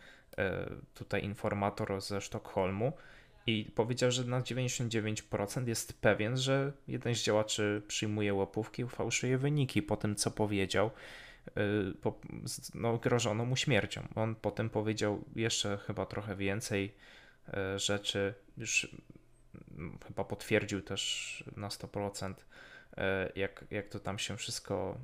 tutaj 0.95 1.25
informator 1.25 2.01
ze 2.01 2.21
Sztokholmu 2.21 2.93
i 3.49 3.65
powiedział, 3.75 4.11
że 4.11 4.25
na 4.25 4.41
99% 4.41 5.69
jest 5.69 6.01
pewien, 6.01 6.37
że 6.37 6.73
jeden 6.89 7.15
z 7.15 7.23
działaczy 7.23 7.83
przyjmuje 7.89 8.35
łapówki 8.35 8.89
fałszuje 8.89 9.39
wyniki 9.39 9.83
po 9.83 9.97
tym, 9.97 10.17
co 10.17 10.31
powiedział. 10.31 10.91
Y, 11.57 11.95
no, 12.75 12.99
grożono 12.99 13.45
mu 13.45 13.57
śmiercią. 13.57 14.09
On 14.15 14.35
potem 14.35 14.71
powiedział 14.71 15.25
jeszcze 15.37 15.79
chyba 15.79 16.07
trochę 16.07 16.37
więcej 16.37 16.95
y, 17.49 17.79
rzeczy, 17.79 18.35
już 18.57 18.97
mm, 19.71 19.99
chyba 20.07 20.25
potwierdził 20.25 20.83
też 20.83 21.45
na 21.57 21.69
100%, 21.69 22.33
y, 22.33 22.35
jak, 23.37 23.65
jak 23.71 23.89
to 23.89 23.99
tam 24.01 24.19
się 24.19 24.37
wszystko 24.37 24.99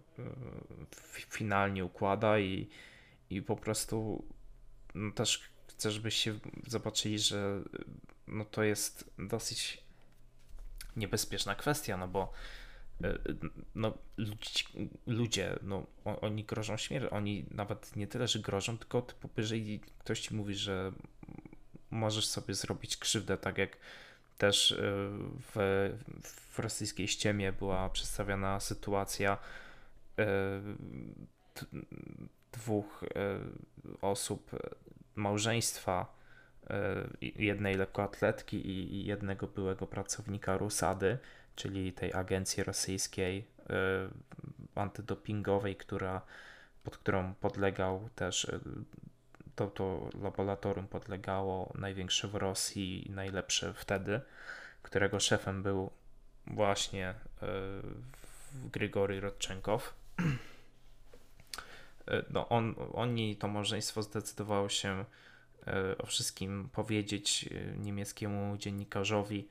finalnie 1.11 1.85
układa 1.85 2.39
i, 2.39 2.69
i 3.31 3.43
po 3.43 3.57
prostu 3.57 4.25
no, 4.95 5.13
też 5.13 5.51
chcę, 5.69 5.91
żebyście 5.91 6.35
zobaczyli, 6.67 7.19
że 7.19 7.61
no, 8.27 8.45
to 8.45 8.63
jest 8.63 9.11
dosyć 9.19 9.85
niebezpieczna 10.97 11.55
kwestia, 11.55 11.97
no 11.97 12.09
bo 12.09 12.33
E, 13.03 13.19
no, 13.75 13.99
ludzie, 15.07 15.59
no, 15.63 15.87
oni 16.05 16.45
grożą 16.45 16.77
śmiercią, 16.77 17.11
oni 17.11 17.47
nawet 17.51 17.97
nie 17.97 18.07
tyle, 18.07 18.29
że 18.29 18.39
grożą, 18.39 18.79
tylko 18.79 19.07
jeżeli 19.37 19.81
ktoś 19.99 20.21
ci 20.21 20.35
mówi, 20.35 20.55
że 20.55 20.93
możesz 21.91 22.27
sobie 22.27 22.55
zrobić 22.55 22.97
krzywdę, 22.97 23.37
tak 23.37 23.59
jak 23.59 23.77
też 24.39 24.73
e, 24.73 24.77
w, 25.55 25.91
w 26.23 26.59
rosyjskiej 26.59 27.09
ściemie 27.09 27.53
była 27.53 27.91
przedstawiona 27.91 28.61
sytuacja 28.61 29.39
e, 30.19 30.61
dwóch 32.53 33.05
osób, 34.01 34.51
małżeństwa, 35.15 36.15
jednej 37.21 37.75
lekkoatletki 37.75 38.71
i 38.71 39.05
jednego 39.07 39.47
byłego 39.47 39.87
pracownika 39.87 40.57
Rusady, 40.57 41.19
czyli 41.57 41.93
tej 41.93 42.13
agencji 42.13 42.65
rosyjskiej 42.65 43.39
y, 43.39 43.65
antydopingowej, 44.75 45.77
która, 45.77 46.23
pod 46.85 46.97
którą 46.97 47.35
podlegał 47.35 48.09
też 48.15 48.45
y, 48.45 48.61
to, 49.57 49.67
to 49.67 50.09
laboratorium 50.23 50.89
podlegało 50.89 51.73
największe 51.75 52.29
w 52.29 52.35
Rosji 52.35 53.09
i 53.09 53.11
najlepsze 53.11 53.75
wtedy, 53.75 54.21
którego 54.83 55.21
szefem 55.21 55.63
był 55.63 55.91
właśnie 56.47 57.11
y, 57.11 57.47
Grigory 58.73 59.21
Rodczenkow. 59.21 59.95
No 62.31 62.49
on, 62.49 62.75
oni, 62.93 63.37
to 63.37 63.49
małżeństwo 63.49 64.03
zdecydowało 64.03 64.69
się 64.69 65.05
o 65.99 66.07
wszystkim 66.07 66.69
powiedzieć 66.73 67.49
niemieckiemu 67.77 68.57
dziennikarzowi, 68.57 69.49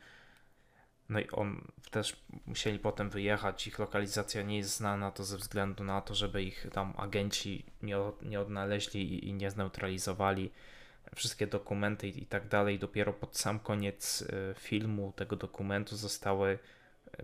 no 1.09 1.19
i 1.19 1.29
on 1.29 1.67
też 1.91 2.23
musieli 2.45 2.79
potem 2.79 3.09
wyjechać, 3.09 3.67
ich 3.67 3.79
lokalizacja 3.79 4.41
nie 4.41 4.57
jest 4.57 4.77
znana, 4.77 5.11
to 5.11 5.23
ze 5.23 5.37
względu 5.37 5.83
na 5.83 6.01
to, 6.01 6.15
żeby 6.15 6.43
ich 6.43 6.67
tam 6.71 6.93
agenci 6.97 7.65
nie, 7.81 7.97
nie 8.21 8.39
odnaleźli 8.39 9.13
i, 9.13 9.27
i 9.27 9.33
nie 9.33 9.51
zneutralizowali. 9.51 10.51
Wszystkie 11.15 11.47
dokumenty 11.47 12.07
i, 12.07 12.25
tak 12.25 12.47
dalej. 12.47 12.79
Dopiero 12.79 13.13
pod 13.13 13.37
sam 13.37 13.59
koniec 13.59 14.21
y, 14.21 14.55
filmu 14.59 15.13
tego 15.15 15.35
dokumentu 15.35 15.95
zostały 15.95 16.59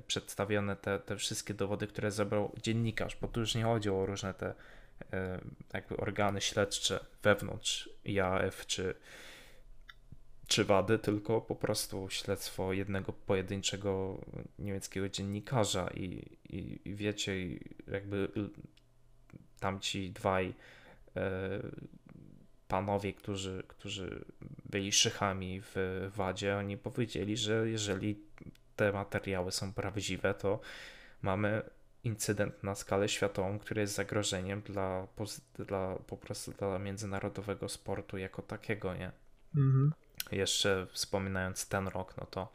przedstawione 0.07 0.75
te, 0.75 0.99
te 0.99 1.15
wszystkie 1.15 1.53
dowody, 1.53 1.87
które 1.87 2.11
zebrał 2.11 2.55
dziennikarz, 2.61 3.17
bo 3.21 3.27
tu 3.27 3.39
już 3.39 3.55
nie 3.55 3.63
chodzi 3.63 3.89
o 3.89 4.05
różne 4.05 4.33
te 4.33 4.53
jakby 5.73 5.97
organy 5.97 6.41
śledcze 6.41 7.05
wewnątrz 7.23 7.89
IAF 8.05 8.65
czy 8.65 8.95
czy 10.49 10.65
wady, 10.65 10.99
tylko 10.99 11.41
po 11.41 11.55
prostu 11.55 12.07
śledztwo 12.09 12.73
jednego 12.73 13.13
pojedynczego 13.13 14.21
niemieckiego 14.59 15.09
dziennikarza 15.09 15.89
i, 15.93 16.03
i, 16.49 16.81
i 16.85 16.95
wiecie, 16.95 17.33
jakby 17.87 18.29
tamci 19.59 20.11
dwaj 20.11 20.53
e, 21.15 21.59
panowie, 22.67 23.13
którzy, 23.13 23.63
którzy 23.67 24.25
byli 24.65 24.91
szychami 24.91 25.61
w 25.61 25.75
wadzie, 26.15 26.57
oni 26.57 26.77
powiedzieli, 26.77 27.37
że 27.37 27.69
jeżeli 27.69 28.19
te 28.75 28.91
materiały 28.91 29.51
są 29.51 29.73
prawdziwe, 29.73 30.33
to 30.33 30.59
mamy 31.21 31.61
incydent 32.03 32.63
na 32.63 32.75
skalę 32.75 33.09
światową, 33.09 33.59
który 33.59 33.81
jest 33.81 33.95
zagrożeniem 33.95 34.61
dla, 34.61 35.07
dla 35.57 35.95
po 35.95 36.17
prostu 36.17 36.51
dla 36.51 36.79
międzynarodowego 36.79 37.69
sportu 37.69 38.17
jako 38.17 38.41
takiego, 38.41 38.95
nie? 38.95 39.11
Mhm 39.55 39.91
jeszcze 40.31 40.87
wspominając 40.91 41.67
ten 41.67 41.87
rok, 41.87 42.17
no 42.17 42.25
to, 42.25 42.51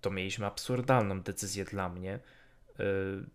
to 0.00 0.10
mieliśmy 0.10 0.46
absurdalną 0.46 1.20
decyzję 1.20 1.64
dla 1.64 1.88
mnie 1.88 2.18
yy, 2.78 2.84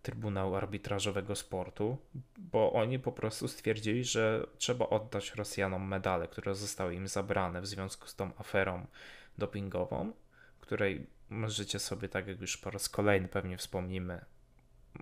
Trybunału 0.02 0.56
Arbitrażowego 0.56 1.36
Sportu, 1.36 1.98
bo 2.38 2.74
oni 2.74 3.00
po 3.00 3.12
prostu 3.12 3.48
stwierdzili, 3.48 4.04
że 4.04 4.48
trzeba 4.58 4.90
oddać 4.90 5.36
Rosjanom 5.36 5.88
medale, 5.88 6.28
które 6.28 6.56
zostały 6.56 6.96
im 6.96 7.08
zabrane 7.08 7.62
w 7.62 7.68
związku 7.68 8.08
z 8.08 8.16
tą 8.16 8.32
aferą 8.38 8.86
dopingową, 9.38 10.12
której 10.62 11.08
możecie 11.30 11.80
sobie, 11.80 12.10
tak 12.10 12.28
jak 12.28 12.42
już 12.42 12.58
po 12.58 12.72
raz 12.72 12.90
kolejny 12.90 13.28
pewnie 13.28 13.58
wspomnimy, 13.58 14.26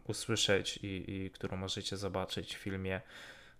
usłyszeć 0.07 0.77
i, 0.77 1.11
i 1.11 1.31
którą 1.31 1.57
możecie 1.57 1.97
zobaczyć 1.97 2.55
w 2.55 2.59
filmie 2.59 3.01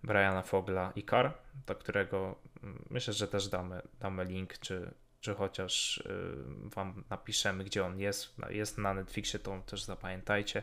Briana 0.03 0.41
Fogla 0.41 0.91
Ikar, 0.95 1.33
do 1.67 1.75
którego 1.75 2.35
mm, 2.63 2.85
myślę, 2.89 3.13
że 3.13 3.27
też 3.27 3.47
damy, 3.47 3.81
damy 3.99 4.25
link, 4.25 4.57
czy, 4.57 4.91
czy 5.21 5.33
chociaż 5.33 5.97
y, 5.97 6.69
wam 6.75 7.03
napiszemy, 7.09 7.63
gdzie 7.63 7.85
on 7.85 7.99
jest. 7.99 8.35
Jest 8.49 8.77
na 8.77 8.93
Netflixie, 8.93 9.39
to 9.39 9.61
też 9.65 9.83
zapamiętajcie. 9.83 10.59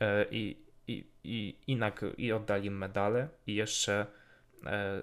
Y, 0.00 0.04
I, 0.30 0.56
i, 0.88 1.04
i, 1.24 1.56
i, 1.66 1.78
i 2.18 2.32
oddali 2.32 2.66
im 2.66 2.78
medale 2.78 3.28
i 3.46 3.54
jeszcze 3.54 4.06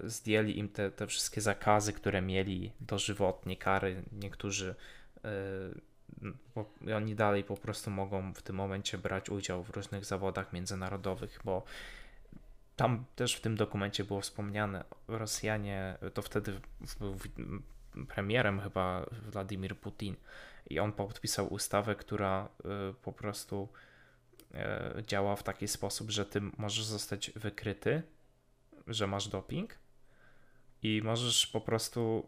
y, 0.04 0.10
zdjęli 0.10 0.58
im 0.58 0.68
te, 0.68 0.90
te 0.90 1.06
wszystkie 1.06 1.40
zakazy, 1.40 1.92
które 1.92 2.22
mieli 2.22 2.72
dożywotnie, 2.80 3.56
kary. 3.56 4.02
Niektórzy 4.12 4.74
bo 6.54 6.70
oni 6.96 7.14
dalej 7.14 7.44
po 7.44 7.56
prostu 7.56 7.90
mogą 7.90 8.34
w 8.34 8.42
tym 8.42 8.56
momencie 8.56 8.98
brać 8.98 9.30
udział 9.30 9.62
w 9.62 9.70
różnych 9.70 10.04
zawodach 10.04 10.52
międzynarodowych, 10.52 11.40
bo 11.44 11.64
tam 12.76 13.04
też 13.16 13.36
w 13.36 13.40
tym 13.40 13.56
dokumencie 13.56 14.04
było 14.04 14.20
wspomniane, 14.20 14.84
Rosjanie, 15.08 15.98
to 16.14 16.22
wtedy 16.22 16.60
był 16.98 17.16
premierem 18.08 18.60
chyba 18.60 19.06
Władimir 19.32 19.76
Putin 19.76 20.16
i 20.70 20.78
on 20.78 20.92
podpisał 20.92 21.52
ustawę, 21.52 21.94
która 21.94 22.48
y, 22.90 22.94
po 23.02 23.12
prostu 23.12 23.68
y, 24.98 25.02
działa 25.02 25.36
w 25.36 25.42
taki 25.42 25.68
sposób, 25.68 26.10
że 26.10 26.26
ty 26.26 26.40
możesz 26.58 26.84
zostać 26.84 27.30
wykryty, 27.30 28.02
że 28.86 29.06
masz 29.06 29.28
doping 29.28 29.78
i 30.82 31.02
możesz 31.04 31.46
po 31.46 31.60
prostu 31.60 32.26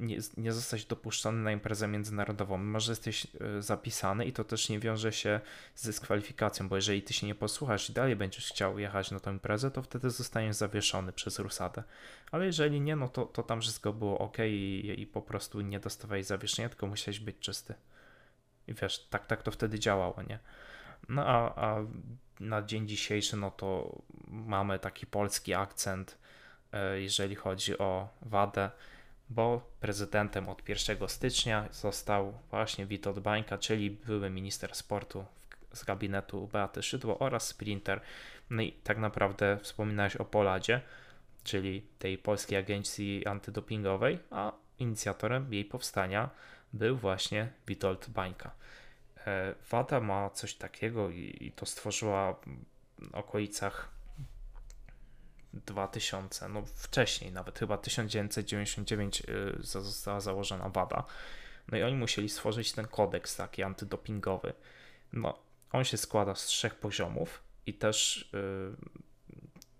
nie, 0.00 0.18
nie 0.36 0.52
zostać 0.52 0.84
dopuszczony 0.84 1.42
na 1.42 1.52
imprezę 1.52 1.88
międzynarodową, 1.88 2.58
mimo 2.58 2.80
że 2.80 2.92
jesteś 2.92 3.26
e, 3.40 3.62
zapisany 3.62 4.24
i 4.24 4.32
to 4.32 4.44
też 4.44 4.68
nie 4.68 4.78
wiąże 4.78 5.12
się 5.12 5.40
z 5.74 5.86
dyskwalifikacją, 5.86 6.68
bo 6.68 6.76
jeżeli 6.76 7.02
ty 7.02 7.12
się 7.12 7.26
nie 7.26 7.34
posłuchasz 7.34 7.90
i 7.90 7.92
dalej 7.92 8.16
będziesz 8.16 8.48
chciał 8.48 8.78
jechać 8.78 9.10
na 9.10 9.20
tę 9.20 9.30
imprezę, 9.30 9.70
to 9.70 9.82
wtedy 9.82 10.10
zostaniesz 10.10 10.56
zawieszony 10.56 11.12
przez 11.12 11.38
Rusadę. 11.38 11.82
Ale 12.32 12.46
jeżeli 12.46 12.80
nie, 12.80 12.96
no 12.96 13.08
to, 13.08 13.26
to 13.26 13.42
tam 13.42 13.60
wszystko 13.60 13.92
było 13.92 14.18
ok 14.18 14.36
i, 14.38 14.94
i 14.98 15.06
po 15.06 15.22
prostu 15.22 15.60
nie 15.60 15.80
dostawałeś 15.80 16.26
zawieszenia, 16.26 16.68
tylko 16.68 16.86
musiałeś 16.86 17.20
być 17.20 17.38
czysty. 17.38 17.74
I 18.68 18.74
wiesz, 18.74 19.06
tak, 19.10 19.26
tak 19.26 19.42
to 19.42 19.50
wtedy 19.50 19.78
działało, 19.78 20.22
nie? 20.28 20.38
No 21.08 21.26
a, 21.26 21.54
a 21.54 21.84
na 22.40 22.62
dzień 22.62 22.88
dzisiejszy, 22.88 23.36
no 23.36 23.50
to 23.50 23.98
mamy 24.28 24.78
taki 24.78 25.06
polski 25.06 25.54
akcent, 25.54 26.18
e, 26.72 27.00
jeżeli 27.00 27.34
chodzi 27.34 27.78
o 27.78 28.08
wadę 28.22 28.70
bo 29.30 29.70
prezydentem 29.80 30.48
od 30.48 30.68
1 30.68 31.08
stycznia 31.08 31.68
został 31.72 32.38
właśnie 32.50 32.86
Witold 32.86 33.18
Bańka, 33.18 33.58
czyli 33.58 33.90
były 33.90 34.30
minister 34.30 34.74
sportu 34.74 35.24
z 35.72 35.84
gabinetu 35.84 36.46
Beaty 36.46 36.82
Szydło 36.82 37.18
oraz 37.18 37.46
sprinter. 37.46 38.00
No 38.50 38.62
i 38.62 38.72
tak 38.72 38.98
naprawdę 38.98 39.58
wspominałeś 39.62 40.16
o 40.16 40.24
Poladzie, 40.24 40.80
czyli 41.44 41.82
tej 41.98 42.18
polskiej 42.18 42.58
agencji 42.58 43.26
antydopingowej, 43.26 44.18
a 44.30 44.52
inicjatorem 44.78 45.52
jej 45.52 45.64
powstania 45.64 46.30
był 46.72 46.96
właśnie 46.96 47.52
Witold 47.66 48.10
Bańka. 48.10 48.50
E, 49.26 49.54
WADA 49.70 50.00
ma 50.00 50.30
coś 50.30 50.54
takiego 50.54 51.10
i 51.10 51.52
to 51.56 51.66
stworzyła 51.66 52.32
w 52.32 53.14
okolicach 53.14 53.97
2000, 55.66 56.48
no 56.48 56.62
wcześniej 56.74 57.32
nawet, 57.32 57.58
chyba 57.58 57.78
1999 57.78 59.22
y, 59.28 59.56
została 59.62 60.20
założona 60.20 60.68
WADA. 60.68 61.04
No 61.72 61.78
i 61.78 61.82
oni 61.82 61.94
musieli 61.94 62.28
stworzyć 62.28 62.72
ten 62.72 62.86
kodeks 62.86 63.36
taki 63.36 63.62
antydopingowy. 63.62 64.52
No, 65.12 65.38
on 65.72 65.84
się 65.84 65.96
składa 65.96 66.34
z 66.34 66.46
trzech 66.46 66.74
poziomów 66.74 67.42
i 67.66 67.74
też 67.74 68.28
yy, 68.32 68.76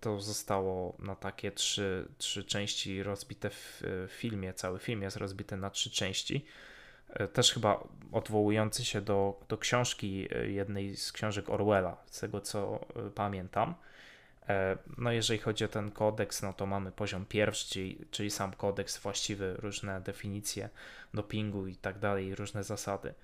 to 0.01 0.21
zostało 0.21 0.97
na 0.99 1.17
takie 1.17 1.53
trzy, 1.53 2.09
trzy 2.19 2.45
części 2.45 3.03
rozbite 3.03 3.51
w, 3.51 3.83
w 3.83 4.13
filmie. 4.13 4.53
Cały 4.53 4.79
film 4.79 5.03
jest 5.03 5.17
rozbity 5.17 5.57
na 5.57 5.71
trzy 5.71 5.91
części. 5.91 6.45
Też 7.33 7.53
chyba 7.53 7.85
odwołujący 8.13 8.85
się 8.85 9.01
do, 9.01 9.41
do 9.49 9.59
książki, 9.59 10.29
y, 10.37 10.51
jednej 10.51 10.97
z 10.97 11.13
książek 11.13 11.51
Orwella, 11.51 11.97
z 12.07 12.21
tego 12.21 12.41
co 12.41 12.87
pamiętam. 13.15 13.75
E, 14.49 14.79
no 14.99 15.13
jeżeli 15.13 15.39
chodzi 15.41 15.65
o 15.65 15.69
ten 15.69 15.91
kodeks, 15.91 16.43
no 16.43 16.53
to 16.53 16.67
mamy 16.67 16.93
poziom 16.93 17.27
pierwszy, 17.27 17.95
czyli, 18.11 18.31
sam 18.31 18.53
kodeks 18.53 18.99
właściwy, 18.99 19.55
różne 19.59 20.01
definicje 20.01 20.69
dopingu 21.15 21.67
i 21.67 21.77
tak 21.77 21.99
dalej, 21.99 22.35
różne 22.35 22.65
zasady. 22.65 23.15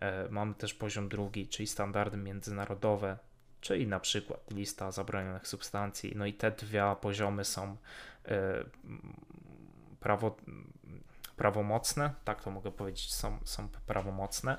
E, 0.00 0.28
mamy 0.30 0.54
też 0.54 0.74
poziom 0.74 1.08
drugi, 1.08 1.48
czyli 1.48 1.66
standardy 1.66 2.16
międzynarodowe, 2.16 3.18
czyli 3.60 3.86
na 3.86 4.00
przykład 4.00 4.50
lista 4.50 4.92
zabronionych 4.92 5.48
substancji. 5.48 6.12
No 6.16 6.26
i 6.26 6.32
te 6.32 6.50
dwa 6.50 6.96
poziomy 6.96 7.44
są 7.44 7.76
e, 8.28 8.64
prawo, 10.00 10.36
prawomocne, 11.40 12.14
tak 12.24 12.42
to 12.42 12.50
mogę 12.50 12.72
powiedzieć, 12.72 13.14
są, 13.14 13.38
są 13.44 13.68
prawomocne. 13.86 14.56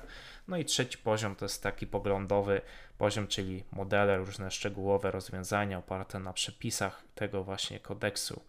No 0.48 0.56
i 0.56 0.64
trzeci 0.64 0.98
poziom 0.98 1.36
to 1.36 1.44
jest 1.44 1.62
taki 1.62 1.86
poglądowy 1.86 2.60
poziom, 2.98 3.26
czyli 3.26 3.64
modele, 3.72 4.16
różne 4.16 4.50
szczegółowe 4.50 5.10
rozwiązania 5.10 5.78
oparte 5.78 6.18
na 6.18 6.32
przepisach 6.32 7.02
tego 7.14 7.44
właśnie 7.44 7.80
kodeksu. 7.80 8.42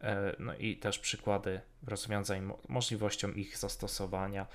E, 0.00 0.36
no 0.38 0.54
i 0.54 0.76
też 0.76 0.98
przykłady 0.98 1.60
rozwiązań, 1.86 2.52
możliwością 2.68 3.30
ich 3.30 3.58
zastosowania. 3.58 4.46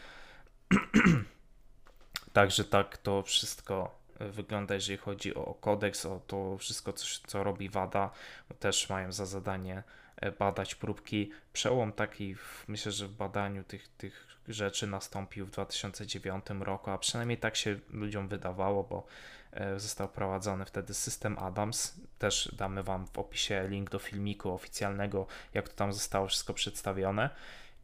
Także 2.33 2.63
tak 2.63 2.97
to 2.97 3.21
wszystko 3.21 3.99
wygląda, 4.19 4.75
jeżeli 4.75 4.97
chodzi 4.97 5.35
o 5.35 5.53
kodeks, 5.53 6.05
o 6.05 6.21
to 6.27 6.57
wszystko, 6.57 6.93
co, 6.93 7.05
co 7.27 7.43
robi 7.43 7.69
WADA. 7.69 8.11
Też 8.59 8.89
mają 8.89 9.11
za 9.11 9.25
zadanie 9.25 9.83
badać 10.31 10.75
próbki. 10.75 11.31
Przełom 11.53 11.93
taki, 11.93 12.35
w, 12.35 12.65
myślę, 12.67 12.91
że 12.91 13.07
w 13.07 13.11
badaniu 13.11 13.63
tych, 13.63 13.87
tych 13.87 14.27
rzeczy 14.47 14.87
nastąpił 14.87 15.45
w 15.45 15.51
2009 15.51 16.45
roku, 16.59 16.91
a 16.91 16.97
przynajmniej 16.97 17.37
tak 17.37 17.55
się 17.55 17.79
ludziom 17.89 18.27
wydawało, 18.27 18.83
bo 18.83 19.05
e, 19.51 19.79
został 19.79 20.07
prowadzony 20.09 20.65
wtedy 20.65 20.93
system 20.93 21.39
Adams. 21.39 22.01
Też 22.19 22.55
damy 22.57 22.83
Wam 22.83 23.07
w 23.07 23.19
opisie 23.19 23.67
link 23.67 23.89
do 23.89 23.99
filmiku 23.99 24.51
oficjalnego, 24.51 25.27
jak 25.53 25.69
to 25.69 25.75
tam 25.75 25.93
zostało 25.93 26.27
wszystko 26.27 26.53
przedstawione. 26.53 27.29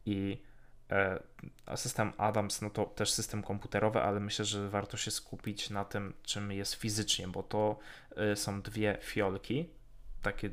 I 0.06 0.42
e, 0.90 1.76
system 1.76 2.12
Adams, 2.18 2.62
no 2.62 2.70
to 2.70 2.84
też 2.84 3.12
system 3.12 3.42
komputerowy, 3.42 4.02
ale 4.02 4.20
myślę, 4.20 4.44
że 4.44 4.68
warto 4.68 4.96
się 4.96 5.10
skupić 5.10 5.70
na 5.70 5.84
tym, 5.84 6.12
czym 6.22 6.52
jest 6.52 6.74
fizycznie, 6.74 7.28
bo 7.28 7.42
to 7.42 7.78
są 8.34 8.62
dwie 8.62 8.98
fiolki, 9.00 9.68
takie 10.22 10.50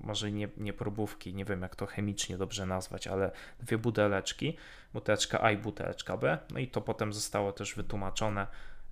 może 0.00 0.32
nie, 0.32 0.48
nie 0.56 0.72
probówki, 0.72 1.34
nie 1.34 1.44
wiem 1.44 1.62
jak 1.62 1.76
to 1.76 1.86
chemicznie 1.86 2.38
dobrze 2.38 2.66
nazwać, 2.66 3.06
ale 3.06 3.32
dwie 3.60 3.78
buteleczki, 3.78 4.56
buteleczka 4.92 5.40
A 5.42 5.50
i 5.50 5.56
buteleczka 5.56 6.16
B. 6.16 6.38
No 6.50 6.58
i 6.58 6.68
to 6.68 6.80
potem 6.80 7.12
zostało 7.12 7.52
też 7.52 7.74
wytłumaczone. 7.74 8.46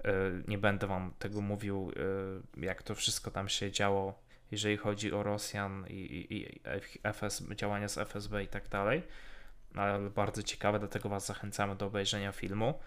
E, 0.05 0.13
nie 0.49 0.59
będę 0.59 0.87
wam 0.87 1.13
tego 1.19 1.41
mówił, 1.41 1.93
e, 2.57 2.67
jak 2.67 2.83
to 2.83 2.95
wszystko 2.95 3.31
tam 3.31 3.49
się 3.49 3.73
działo, 3.73 4.23
jeżeli 4.51 4.77
chodzi 4.77 5.13
o 5.13 5.23
Rosjan 5.23 5.87
i, 5.89 5.93
i, 5.93 6.37
i 6.37 6.61
FS, 7.13 7.43
działania 7.55 7.89
z 7.89 7.99
FSB 7.99 8.43
i 8.43 8.49
tak 8.49 8.69
dalej. 8.69 9.03
Ale 9.75 10.11
bardzo 10.11 10.43
ciekawe, 10.43 10.79
dlatego 10.79 11.09
was 11.09 11.27
zachęcamy 11.27 11.77
do 11.77 11.87
obejrzenia 11.87 12.33
filmu. 12.33 12.81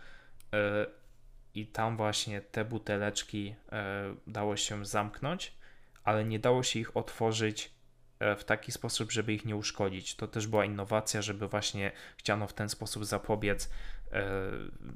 E, 0.53 0.85
I 1.55 1.67
tam 1.67 1.97
właśnie 1.97 2.41
te 2.41 2.65
buteleczki 2.65 3.55
dało 4.27 4.57
się 4.57 4.85
zamknąć 4.85 5.60
ale 6.03 6.25
nie 6.25 6.39
dało 6.39 6.63
się 6.63 6.79
ich 6.79 6.97
otworzyć 6.97 7.71
e, 8.19 8.35
w 8.35 8.43
taki 8.43 8.71
sposób, 8.71 9.11
żeby 9.11 9.33
ich 9.33 9.45
nie 9.45 9.55
uszkodzić. 9.55 10.15
To 10.15 10.27
też 10.27 10.47
była 10.47 10.65
innowacja, 10.65 11.21
żeby 11.21 11.47
właśnie 11.47 11.91
chciano 12.17 12.47
w 12.47 12.53
ten 12.53 12.69
sposób 12.69 13.05
zapobiec 13.05 13.69
e, 14.11 14.23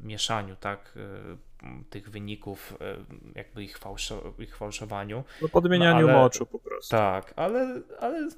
mieszaniu 0.03 0.55
tak, 0.55 0.93
e, 0.97 1.65
tych 1.89 2.09
wyników, 2.09 2.77
e, 2.81 2.95
jakby 3.35 3.63
ich, 3.63 3.77
fałszo 3.77 4.33
ich 4.39 4.57
fałszowaniu. 4.57 5.23
No 5.41 5.49
podmienianiu 5.49 6.07
no, 6.07 6.13
ale, 6.13 6.21
moczu 6.21 6.45
po 6.45 6.59
prostu. 6.59 6.91
Tak, 6.91 7.33
ale, 7.35 7.81
ale 7.99 8.29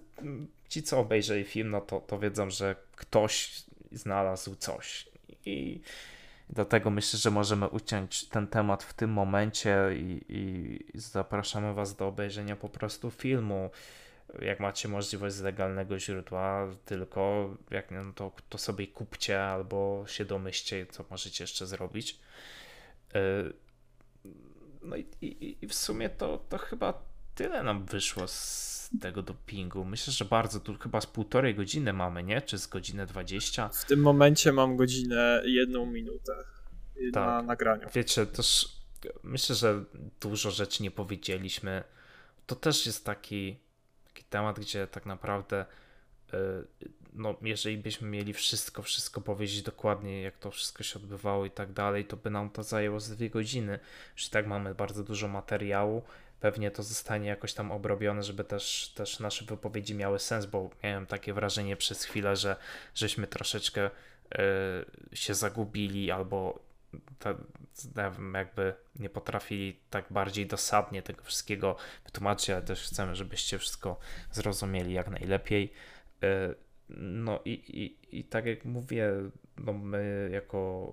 ci, 0.69 0.84
co 0.84 0.99
obejrzeli 0.99 1.43
film, 1.43 1.69
no 1.69 1.82
to, 1.82 1.99
to 1.99 2.19
wiedzą, 2.19 2.49
że 2.49 2.75
ktoś 2.95 3.63
znalazł 3.91 4.56
coś. 4.56 5.10
I 5.45 5.82
Dlatego 6.49 6.89
myślę, 6.89 7.19
że 7.19 7.31
możemy 7.31 7.67
uciąć 7.67 8.25
ten 8.25 8.47
temat 8.47 8.83
w 8.83 8.93
tym 8.93 9.10
momencie 9.10 9.77
i, 9.95 10.25
i 10.29 10.79
zapraszamy 10.93 11.73
Was 11.73 11.95
do 11.95 12.07
obejrzenia 12.07 12.55
po 12.55 12.69
prostu 12.69 13.12
filmu. 13.12 13.69
Jak 14.41 14.60
macie 14.60 14.88
możliwość 14.88 15.36
z 15.36 15.41
legalnego 15.41 15.99
źródła, 15.99 16.67
tylko 16.86 17.49
jak 17.71 17.91
nie, 17.91 17.97
no 17.97 18.13
to, 18.13 18.31
to 18.49 18.57
sobie 18.57 18.88
kupcie 18.88 19.43
albo 19.43 20.03
się 20.07 20.25
domyślcie, 20.25 20.86
co 20.86 21.05
możecie 21.10 21.43
jeszcze 21.43 21.67
zrobić. 21.67 22.19
E, 23.15 23.19
no 24.81 24.95
i, 24.95 25.05
i, 25.21 25.57
i 25.62 25.67
w 25.67 25.73
sumie 25.73 26.10
to, 26.10 26.38
to 26.49 26.57
chyba 26.57 26.93
tyle 27.36 27.63
nam 27.63 27.86
wyszło 27.86 28.27
z 28.27 28.76
tego 29.02 29.21
dopingu. 29.21 29.86
Myślę, 29.86 30.13
że 30.13 30.26
bardzo 30.26 30.60
tu 30.60 30.78
chyba 30.78 31.02
z 31.02 31.06
półtorej 31.06 31.56
godziny 31.56 31.93
mamy, 31.93 32.23
nie? 32.23 32.41
Czy 32.41 32.58
z 32.58 32.67
godzinę 32.67 33.06
20? 33.06 33.69
W 33.69 33.86
tym 33.86 34.00
momencie 34.00 34.52
mam 34.52 34.78
godzinę 34.78 35.41
jedną 35.45 35.86
minutę 35.86 36.34
tak. 37.13 37.26
na 37.26 37.41
nagraniu. 37.41 37.88
Wiecie, 37.93 38.26
też 38.26 38.78
myślę, 39.23 39.56
że 39.56 39.84
dużo 40.21 40.52
rzeczy 40.52 40.84
nie 40.84 40.91
powiedzieliśmy. 40.91 41.84
To 42.45 42.56
też 42.56 42.86
jest 42.86 43.06
taki, 43.06 43.58
taki 44.08 44.23
temat, 44.23 44.60
gdzie 44.60 44.88
tak 44.88 45.06
naprawdę 45.06 45.65
y, 46.34 46.38
no, 47.13 47.36
jeżeli 47.41 47.78
byśmy 47.78 48.10
mieli 48.10 48.34
wszystko, 48.34 48.82
wszystko 48.82 49.21
powiedzieć 49.21 49.62
dokładnie, 49.62 50.21
jak 50.21 50.38
to 50.38 50.52
wszystko 50.52 50.84
się 50.84 51.00
odbywało 51.00 51.45
i 51.45 51.52
tak 51.52 51.73
dalej, 51.73 52.06
to 52.06 52.17
by 52.17 52.30
nam 52.30 52.50
to 52.50 52.63
zajęło 52.63 53.00
z 53.00 53.10
dwie 53.10 53.30
godziny. 53.30 53.80
Że 54.15 54.30
tak 54.30 54.47
mamy 54.47 54.76
bardzo 54.76 55.04
dużo 55.04 55.28
materiału 55.28 56.04
pewnie 56.39 56.71
to 56.71 56.84
zostanie 56.84 57.28
jakoś 57.28 57.54
tam 57.54 57.71
obrobione, 57.71 58.23
żeby 58.23 58.43
też, 58.43 58.93
też 58.95 59.19
nasze 59.19 59.45
wypowiedzi 59.45 59.95
miały 59.95 60.19
sens, 60.19 60.45
bo 60.45 60.69
miałem 60.84 61.06
takie 61.06 61.34
wrażenie 61.34 61.76
przez 61.76 62.04
chwilę, 62.04 62.36
że 62.36 62.56
żeśmy 62.95 63.28
troszeczkę 63.28 63.89
y, 65.12 65.17
się 65.17 65.36
zagubili 65.36 66.12
albo 66.12 66.60
ta, 67.19 67.36
jakby 68.34 68.73
nie 68.95 69.10
potrafili 69.10 69.80
tak 69.89 70.06
bardziej 70.10 70.45
dosadnie 70.45 71.02
tego 71.02 71.23
wszystkiego 71.23 71.76
wytłumaczyć, 72.06 72.50
ale 72.50 72.62
też 72.62 72.84
chcemy, 72.84 73.15
żebyście 73.15 73.58
wszystko 73.58 74.00
zrozumieli 74.32 74.93
jak 74.93 75.10
najlepiej. 75.10 75.73
Y, 76.23 76.56
no 76.89 77.39
i, 77.45 77.52
i, 77.52 78.17
i 78.19 78.23
tak 78.23 78.45
jak 78.45 78.65
mówię, 78.65 79.12
no 79.58 79.73
my 79.73 80.30
jako 80.34 80.91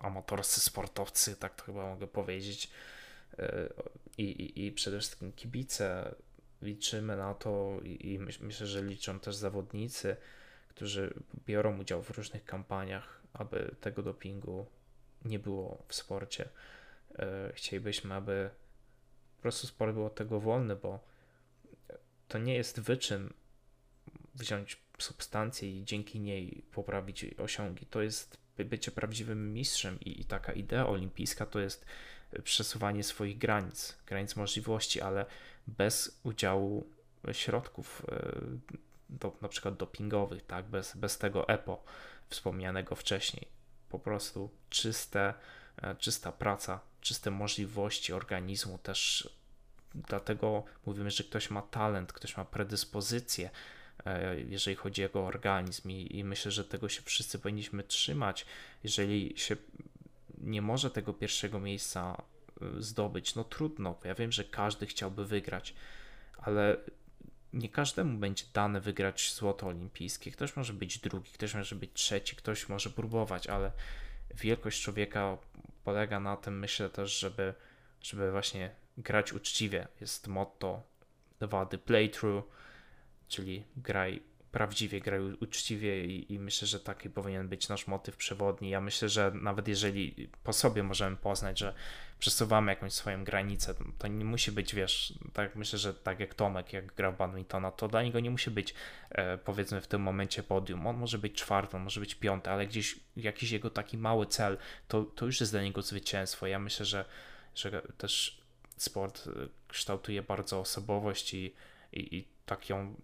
amatorscy 0.00 0.60
sportowcy, 0.60 1.36
tak 1.36 1.54
to 1.54 1.64
chyba 1.64 1.88
mogę 1.88 2.06
powiedzieć, 2.06 2.70
i, 4.18 4.22
i, 4.22 4.66
i 4.66 4.72
przede 4.72 4.98
wszystkim 4.98 5.32
kibice 5.32 6.14
liczymy 6.62 7.16
na 7.16 7.34
to 7.34 7.80
i, 7.84 8.12
i 8.12 8.18
myślę, 8.18 8.66
że 8.66 8.82
liczą 8.82 9.20
też 9.20 9.34
zawodnicy, 9.34 10.16
którzy 10.68 11.14
biorą 11.46 11.78
udział 11.78 12.02
w 12.02 12.10
różnych 12.10 12.44
kampaniach, 12.44 13.22
aby 13.32 13.74
tego 13.80 14.02
dopingu 14.02 14.66
nie 15.24 15.38
było 15.38 15.84
w 15.88 15.94
sporcie. 15.94 16.48
E, 17.18 17.52
chcielibyśmy, 17.54 18.14
aby 18.14 18.50
po 19.36 19.42
prostu 19.42 19.66
sport 19.66 19.94
był 19.94 20.06
od 20.06 20.14
tego 20.14 20.40
wolny, 20.40 20.76
bo 20.76 21.00
to 22.28 22.38
nie 22.38 22.54
jest 22.54 22.80
wyczyn 22.80 23.32
wziąć 24.34 24.82
substancję 24.98 25.78
i 25.78 25.84
dzięki 25.84 26.20
niej 26.20 26.64
poprawić 26.72 27.26
osiągi. 27.38 27.86
To 27.86 28.02
jest 28.02 28.42
bycie 28.58 28.90
prawdziwym 28.90 29.54
mistrzem 29.54 30.00
i, 30.00 30.20
i 30.20 30.24
taka 30.24 30.52
idea 30.52 30.88
olimpijska 30.88 31.46
to 31.46 31.60
jest 31.60 31.86
przesuwanie 32.44 33.04
swoich 33.04 33.38
granic, 33.38 33.96
granic 34.06 34.36
możliwości, 34.36 35.00
ale 35.00 35.26
bez 35.66 36.20
udziału 36.22 36.86
środków 37.32 38.02
e, 38.08 38.32
do, 39.10 39.32
na 39.42 39.48
przykład 39.48 39.76
dopingowych, 39.76 40.46
tak? 40.46 40.64
bez, 40.64 40.96
bez 40.96 41.18
tego 41.18 41.48
EPO 41.48 41.84
wspomnianego 42.28 42.94
wcześniej. 42.94 43.48
Po 43.88 43.98
prostu 43.98 44.50
czyste, 44.70 45.34
e, 45.82 45.94
czysta 45.94 46.32
praca, 46.32 46.80
czyste 47.00 47.30
możliwości 47.30 48.12
organizmu 48.12 48.78
też. 48.78 49.28
Dlatego 49.94 50.64
mówimy, 50.86 51.10
że 51.10 51.24
ktoś 51.24 51.50
ma 51.50 51.62
talent, 51.62 52.12
ktoś 52.12 52.36
ma 52.36 52.44
predyspozycję, 52.44 53.50
e, 54.06 54.40
jeżeli 54.40 54.76
chodzi 54.76 55.02
o 55.02 55.04
jego 55.04 55.26
organizm, 55.26 55.90
i, 55.90 56.16
i 56.16 56.24
myślę, 56.24 56.50
że 56.50 56.64
tego 56.64 56.88
się 56.88 57.02
wszyscy 57.02 57.38
powinniśmy 57.38 57.82
trzymać. 57.82 58.46
Jeżeli 58.84 59.32
się 59.36 59.56
nie 60.42 60.62
może 60.62 60.90
tego 60.90 61.14
pierwszego 61.14 61.60
miejsca 61.60 62.22
y, 62.78 62.82
zdobyć, 62.82 63.34
no 63.34 63.44
trudno. 63.44 63.98
Ja 64.04 64.14
wiem, 64.14 64.32
że 64.32 64.44
każdy 64.44 64.86
chciałby 64.86 65.26
wygrać, 65.26 65.74
ale 66.38 66.76
nie 67.52 67.68
każdemu 67.68 68.18
będzie 68.18 68.44
dane 68.54 68.80
wygrać 68.80 69.34
złoto 69.34 69.66
olimpijskie. 69.66 70.30
Ktoś 70.30 70.56
może 70.56 70.72
być 70.72 70.98
drugi, 70.98 71.30
ktoś 71.32 71.54
może 71.54 71.76
być 71.76 71.90
trzeci, 71.92 72.36
ktoś 72.36 72.68
może 72.68 72.90
próbować, 72.90 73.46
ale 73.46 73.72
wielkość 74.34 74.82
człowieka 74.82 75.38
polega 75.84 76.20
na 76.20 76.36
tym, 76.36 76.58
myślę 76.58 76.88
też, 76.90 77.18
żeby, 77.18 77.54
żeby 78.02 78.30
właśnie 78.30 78.70
grać 78.98 79.32
uczciwie. 79.32 79.88
Jest 80.00 80.28
motto 80.28 80.82
dwa 81.40 81.66
The 81.66 81.78
Playthrough, 81.78 82.44
czyli 83.28 83.64
graj 83.76 84.22
prawdziwie 84.52 85.00
grają 85.00 85.34
uczciwie 85.40 86.04
i, 86.04 86.32
i, 86.32 86.38
myślę, 86.38 86.68
że 86.68 86.80
taki 86.80 87.10
powinien 87.10 87.48
być 87.48 87.68
nasz 87.68 87.86
motyw 87.86 88.16
przewodni. 88.16 88.70
Ja 88.70 88.80
myślę, 88.80 89.08
że 89.08 89.32
nawet 89.34 89.68
jeżeli 89.68 90.28
po 90.44 90.52
sobie 90.52 90.82
możemy 90.82 91.16
poznać, 91.16 91.58
że 91.58 91.74
przesuwamy 92.18 92.72
jakąś 92.72 92.92
swoją 92.92 93.24
granicę, 93.24 93.74
to 93.98 94.08
nie 94.08 94.24
musi 94.24 94.52
być, 94.52 94.74
wiesz, 94.74 95.14
tak 95.32 95.56
myślę, 95.56 95.78
że 95.78 95.94
tak 95.94 96.20
jak 96.20 96.34
Tomek, 96.34 96.72
jak 96.72 96.94
gra 96.94 97.12
w 97.12 97.16
badmintona, 97.16 97.70
to 97.70 97.88
dla 97.88 98.02
niego 98.02 98.20
nie 98.20 98.30
musi 98.30 98.50
być 98.50 98.74
e, 99.10 99.38
powiedzmy 99.38 99.80
w 99.80 99.86
tym 99.86 100.02
momencie 100.02 100.42
podium. 100.42 100.86
On 100.86 100.96
może 100.96 101.18
być 101.18 101.32
czwarty, 101.32 101.76
on 101.76 101.82
może 101.82 102.00
być 102.00 102.14
piąty, 102.14 102.50
ale 102.50 102.66
gdzieś 102.66 103.00
jakiś 103.16 103.50
jego 103.50 103.70
taki 103.70 103.98
mały 103.98 104.26
cel, 104.26 104.58
to, 104.88 105.04
to 105.04 105.26
już 105.26 105.40
jest 105.40 105.52
dla 105.52 105.62
niego 105.62 105.82
zwycięstwo. 105.82 106.46
Ja 106.46 106.58
myślę, 106.58 106.86
że, 106.86 107.04
że 107.54 107.82
też 107.98 108.40
sport 108.76 109.26
e, 109.26 109.30
kształtuje 109.68 110.22
bardzo 110.22 110.60
osobowość 110.60 111.34
i, 111.34 111.54
i, 111.92 112.16
i 112.16 112.28
tak 112.46 112.68
ją 112.68 112.94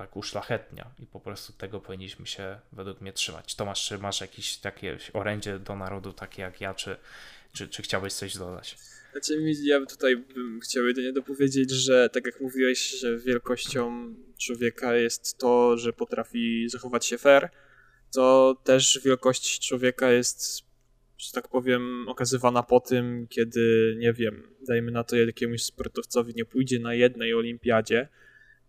tak 0.00 0.16
uszlachetnia 0.16 0.90
i 0.98 1.06
po 1.06 1.20
prostu 1.20 1.52
tego 1.52 1.80
powinniśmy 1.80 2.26
się 2.26 2.58
według 2.72 3.00
mnie 3.00 3.12
trzymać. 3.12 3.54
Tomasz, 3.54 3.88
czy 3.88 3.98
masz 3.98 4.20
jakieś 4.20 4.56
takie 4.56 4.98
orędzie 5.12 5.58
do 5.58 5.76
narodu 5.76 6.12
takie 6.12 6.42
jak 6.42 6.60
ja, 6.60 6.74
czy, 6.74 6.96
czy, 7.52 7.68
czy 7.68 7.82
chciałbyś 7.82 8.12
coś 8.12 8.36
dodać? 8.36 8.76
Znaczy, 9.12 9.34
ja 9.62 9.86
tutaj 9.86 10.16
bym 10.16 10.60
chciał 10.60 10.86
jedynie 10.86 11.12
dopowiedzieć, 11.12 11.70
że 11.70 12.10
tak 12.12 12.26
jak 12.26 12.40
mówiłeś, 12.40 12.90
że 12.90 13.18
wielkością 13.18 14.14
człowieka 14.38 14.94
jest 14.94 15.38
to, 15.38 15.78
że 15.78 15.92
potrafi 15.92 16.68
zachować 16.68 17.06
się 17.06 17.18
fair, 17.18 17.48
to 18.12 18.56
też 18.64 19.00
wielkość 19.04 19.68
człowieka 19.68 20.12
jest, 20.12 20.62
że 21.18 21.32
tak 21.32 21.48
powiem, 21.48 22.08
okazywana 22.08 22.62
po 22.62 22.80
tym, 22.80 23.26
kiedy, 23.28 23.94
nie 23.98 24.12
wiem, 24.12 24.42
dajmy 24.68 24.90
na 24.92 25.04
to 25.04 25.16
jakiemuś 25.16 25.62
sportowcowi 25.62 26.34
nie 26.34 26.44
pójdzie 26.44 26.78
na 26.78 26.94
jednej 26.94 27.34
olimpiadzie, 27.34 28.08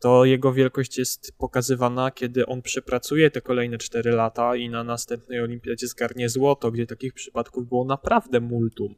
to 0.01 0.25
jego 0.25 0.53
wielkość 0.53 0.97
jest 0.97 1.33
pokazywana, 1.37 2.11
kiedy 2.11 2.45
on 2.45 2.61
przepracuje 2.61 3.31
te 3.31 3.41
kolejne 3.41 3.77
4 3.77 4.11
lata 4.11 4.55
i 4.55 4.69
na 4.69 4.83
następnej 4.83 5.39
olimpiadzie 5.39 5.87
zgarnie 5.87 6.29
złoto, 6.29 6.71
gdzie 6.71 6.87
takich 6.87 7.13
przypadków 7.13 7.69
było 7.69 7.85
naprawdę 7.85 8.39
multum. 8.39 8.95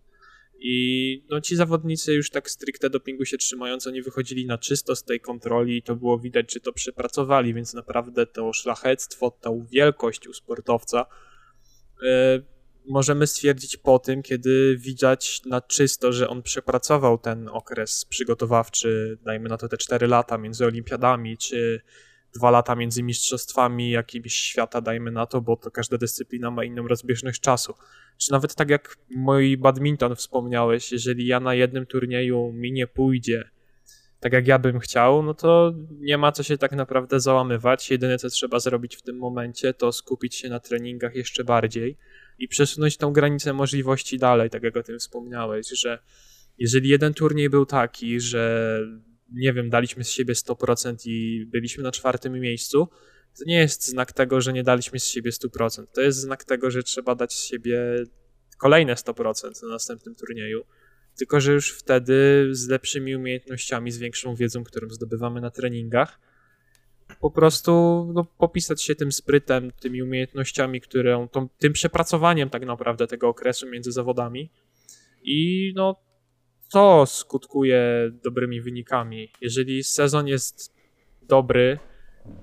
I 0.59 1.25
no, 1.29 1.41
ci 1.41 1.55
zawodnicy 1.55 2.13
już 2.13 2.29
tak 2.29 2.49
stricte 2.49 2.89
dopingu 2.89 3.25
się 3.25 3.37
trzymając, 3.37 3.87
oni 3.87 4.01
wychodzili 4.01 4.45
na 4.45 4.57
czysto 4.57 4.95
z 4.95 5.03
tej 5.03 5.19
kontroli 5.19 5.77
i 5.77 5.83
to 5.83 5.95
było 5.95 6.19
widać, 6.19 6.53
że 6.53 6.59
to 6.59 6.73
przepracowali, 6.73 7.53
więc 7.53 7.73
naprawdę 7.73 8.25
to 8.25 8.53
szlachectwo, 8.53 9.31
ta 9.41 9.49
wielkość 9.71 10.27
u 10.27 10.33
sportowca 10.33 11.05
yy, 12.01 12.52
możemy 12.87 13.27
stwierdzić 13.27 13.77
po 13.77 13.99
tym, 13.99 14.23
kiedy 14.23 14.77
widać 14.77 15.41
na 15.45 15.61
czysto, 15.61 16.11
że 16.11 16.29
on 16.29 16.43
przepracował 16.43 17.17
ten 17.17 17.49
okres 17.49 18.05
przygotowawczy, 18.05 19.17
dajmy 19.25 19.49
na 19.49 19.57
to 19.57 19.67
te 19.67 19.77
4 19.77 20.07
lata 20.07 20.37
między 20.37 20.65
olimpiadami, 20.65 21.37
czy 21.37 21.81
dwa 22.35 22.51
lata 22.51 22.75
między 22.75 23.03
mistrzostwami 23.03 23.91
jakimiś 23.91 24.35
świata, 24.35 24.81
dajmy 24.81 25.11
na 25.11 25.25
to, 25.25 25.41
bo 25.41 25.57
to 25.57 25.71
każda 25.71 25.97
dyscyplina 25.97 26.51
ma 26.51 26.63
inną 26.63 26.87
rozbieżność 26.87 27.41
czasu. 27.41 27.73
Czy 28.17 28.31
nawet 28.31 28.55
tak 28.55 28.69
jak 28.69 28.97
mój 29.09 29.57
badminton 29.57 30.15
wspomniałeś, 30.15 30.91
jeżeli 30.91 31.27
ja 31.27 31.39
na 31.39 31.53
jednym 31.53 31.85
turnieju 31.85 32.51
mi 32.53 32.71
nie 32.71 32.87
pójdzie 32.87 33.53
tak 34.23 34.33
jak 34.33 34.47
ja 34.47 34.59
bym 34.59 34.79
chciał, 34.79 35.23
no 35.23 35.33
to 35.33 35.73
nie 35.91 36.17
ma 36.17 36.31
co 36.31 36.43
się 36.43 36.57
tak 36.57 36.71
naprawdę 36.71 37.19
załamywać. 37.19 37.91
Jedyne 37.91 38.17
co 38.17 38.29
trzeba 38.29 38.59
zrobić 38.59 38.95
w 38.95 39.01
tym 39.01 39.17
momencie 39.17 39.73
to 39.73 39.91
skupić 39.91 40.35
się 40.35 40.49
na 40.49 40.59
treningach 40.59 41.15
jeszcze 41.15 41.43
bardziej 41.43 41.97
i 42.39 42.47
przesunąć 42.47 42.97
tą 42.97 43.13
granicę 43.13 43.53
możliwości 43.53 44.17
dalej, 44.17 44.49
tak 44.49 44.63
jak 44.63 44.77
o 44.77 44.83
tym 44.83 44.99
wspomniałeś, 44.99 45.67
że 45.67 45.99
jeżeli 46.57 46.89
jeden 46.89 47.13
turniej 47.13 47.49
był 47.49 47.65
taki, 47.65 48.19
że 48.19 48.79
nie 49.33 49.53
wiem, 49.53 49.69
daliśmy 49.69 50.03
z 50.03 50.09
siebie 50.09 50.33
100% 50.33 50.95
i 51.05 51.45
byliśmy 51.45 51.83
na 51.83 51.91
czwartym 51.91 52.39
miejscu, 52.39 52.87
to 53.37 53.43
nie 53.45 53.57
jest 53.57 53.87
znak 53.87 54.11
tego, 54.11 54.41
że 54.41 54.53
nie 54.53 54.63
daliśmy 54.63 54.99
z 54.99 55.05
siebie 55.05 55.31
100%. 55.31 55.85
To 55.93 56.01
jest 56.01 56.19
znak 56.19 56.43
tego, 56.43 56.71
że 56.71 56.83
trzeba 56.83 57.15
dać 57.15 57.33
z 57.33 57.43
siebie 57.43 58.03
kolejne 58.57 58.93
100% 58.93 59.63
na 59.63 59.69
następnym 59.69 60.15
turnieju. 60.15 60.65
Tylko, 61.17 61.41
że 61.41 61.53
już 61.53 61.71
wtedy 61.71 62.47
z 62.51 62.67
lepszymi 62.67 63.15
umiejętnościami, 63.15 63.91
z 63.91 63.97
większą 63.97 64.35
wiedzą, 64.35 64.63
którą 64.63 64.89
zdobywamy 64.89 65.41
na 65.41 65.51
treningach, 65.51 66.19
po 67.23 67.31
prostu 67.31 67.71
no, 68.13 68.23
popisać 68.23 68.83
się 68.83 68.95
tym 68.95 69.11
sprytem, 69.11 69.71
tymi 69.71 70.03
umiejętnościami, 70.03 70.81
które, 70.81 71.27
tą, 71.31 71.49
tym 71.49 71.73
przepracowaniem 71.73 72.49
tak 72.49 72.65
naprawdę 72.65 73.07
tego 73.07 73.29
okresu 73.29 73.69
między 73.69 73.91
zawodami 73.91 74.49
i 75.23 75.71
no 75.75 75.95
to 76.71 77.05
skutkuje 77.05 78.11
dobrymi 78.23 78.61
wynikami. 78.61 79.31
Jeżeli 79.41 79.83
sezon 79.83 80.27
jest 80.27 80.75
dobry, 81.21 81.79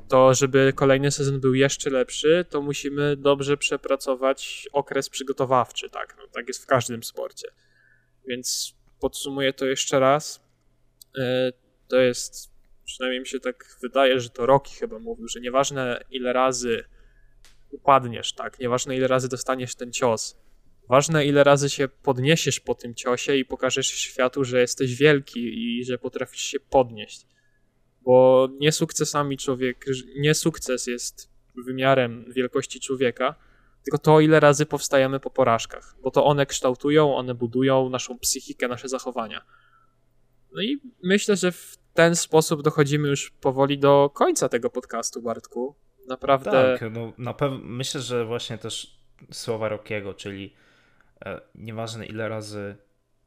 to 0.08 0.34
żeby 0.34 0.72
kolejny 0.76 1.10
sezon 1.10 1.40
był 1.40 1.54
jeszcze 1.54 1.90
lepszy, 1.90 2.44
to 2.50 2.62
musimy 2.62 3.16
dobrze 3.16 3.56
przepracować 3.56 4.68
okres 4.72 5.08
przygotowawczy, 5.08 5.90
tak? 5.90 6.16
No, 6.18 6.24
tak 6.32 6.48
jest 6.48 6.62
w 6.62 6.66
każdym 6.66 7.02
sporcie. 7.02 7.48
Więc 8.28 8.74
podsumuję 9.00 9.52
to 9.52 9.66
jeszcze 9.66 10.00
raz. 10.00 10.40
E, 11.18 11.52
to 11.88 11.96
jest 11.96 12.49
przynajmniej 12.90 13.20
mi 13.20 13.26
się 13.26 13.40
tak 13.40 13.76
wydaje, 13.82 14.20
że 14.20 14.30
to 14.30 14.46
Roki 14.46 14.74
chyba 14.74 14.98
mówił, 14.98 15.28
że 15.28 15.40
nieważne 15.40 16.04
ile 16.10 16.32
razy 16.32 16.84
upadniesz, 17.70 18.32
tak, 18.32 18.58
nieważne 18.58 18.96
ile 18.96 19.08
razy 19.08 19.28
dostaniesz 19.28 19.74
ten 19.74 19.92
cios, 19.92 20.36
ważne 20.88 21.26
ile 21.26 21.44
razy 21.44 21.70
się 21.70 21.88
podniesiesz 21.88 22.60
po 22.60 22.74
tym 22.74 22.94
ciosie 22.94 23.36
i 23.36 23.44
pokażesz 23.44 23.86
światu, 23.86 24.44
że 24.44 24.60
jesteś 24.60 24.94
wielki 24.94 25.40
i 25.40 25.84
że 25.84 25.98
potrafisz 25.98 26.42
się 26.42 26.60
podnieść. 26.60 27.26
Bo 28.02 28.48
nie 28.60 28.72
sukcesami 28.72 29.36
człowiek, 29.36 29.84
nie 30.16 30.34
sukces 30.34 30.86
jest 30.86 31.30
wymiarem 31.66 32.24
wielkości 32.32 32.80
człowieka, 32.80 33.34
tylko 33.84 33.98
to, 33.98 34.20
ile 34.20 34.40
razy 34.40 34.66
powstajemy 34.66 35.20
po 35.20 35.30
porażkach, 35.30 35.96
bo 36.02 36.10
to 36.10 36.24
one 36.24 36.46
kształtują, 36.46 37.16
one 37.16 37.34
budują 37.34 37.88
naszą 37.88 38.18
psychikę, 38.18 38.68
nasze 38.68 38.88
zachowania. 38.88 39.44
No 40.52 40.62
i 40.62 40.80
myślę, 41.02 41.36
że 41.36 41.52
w 41.52 41.79
ten 42.00 42.16
sposób 42.16 42.62
dochodzimy 42.62 43.08
już 43.08 43.30
powoli 43.30 43.78
do 43.78 44.10
końca 44.14 44.48
tego 44.48 44.70
podcastu, 44.70 45.22
Bartku. 45.22 45.74
Naprawdę. 46.08 46.50
Tak, 46.50 46.90
no 46.92 47.12
na 47.18 47.34
pewno 47.34 47.58
myślę, 47.62 48.00
że 48.00 48.24
właśnie 48.24 48.58
też 48.58 49.00
słowa 49.32 49.68
Rokiego, 49.68 50.14
czyli 50.14 50.54
e, 51.24 51.40
nieważne 51.54 52.06
ile 52.06 52.28
razy 52.28 52.76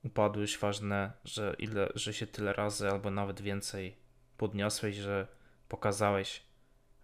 upadłeś, 0.04 0.58
ważne, 0.58 1.12
że, 1.26 1.56
ile, 1.60 1.90
że 1.96 2.14
się 2.14 2.28
tyle 2.28 2.54
razy 2.54 2.90
albo 2.90 3.12
nawet 3.12 3.42
więcej 3.42 3.96
podniosłeś, 4.38 4.96
że 4.96 5.28
pokazałeś 5.70 6.44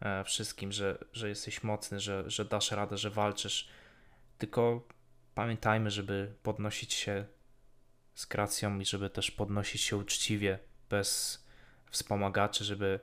e, 0.02 0.24
wszystkim, 0.24 0.72
że, 0.72 0.98
że 1.14 1.30
jesteś 1.30 1.64
mocny, 1.64 2.00
że, 2.00 2.24
że 2.28 2.46
dasz 2.46 2.72
radę, 2.72 2.98
że 2.98 3.10
walczysz. 3.10 3.70
Tylko 4.38 4.88
pamiętajmy, 5.36 5.92
żeby 5.92 6.34
podnosić 6.44 6.94
się 6.94 7.26
z 8.16 8.26
gracją 8.26 8.80
i 8.80 8.86
żeby 8.86 9.10
też 9.10 9.32
podnosić 9.32 9.82
się 9.82 9.98
uczciwie, 9.98 10.60
bez 10.90 11.44
wspomagaczy, 11.90 12.64
żeby 12.64 13.00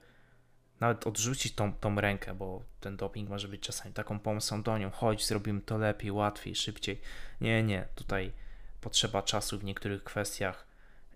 nawet 0.81 1.07
odrzucić 1.07 1.55
tą, 1.55 1.75
tą 1.75 2.01
rękę, 2.01 2.35
bo 2.35 2.63
ten 2.81 2.97
doping 2.97 3.29
może 3.29 3.49
być 3.49 3.61
czasami 3.61 3.95
taką 3.95 4.19
pomocą 4.19 4.63
do 4.63 4.79
nią. 4.79 4.91
Chodź, 4.91 5.27
zrobimy 5.27 5.61
to 5.61 5.79
lepiej, 5.79 6.13
łatwiej, 6.13 6.55
szybciej. 6.55 7.01
Nie, 7.41 7.63
nie, 7.63 7.89
tutaj 7.95 8.33
potrzeba 8.81 9.23
czasu 9.23 9.59
w 9.59 9.65
niektórych 9.65 10.05
kwestiach 10.05 10.67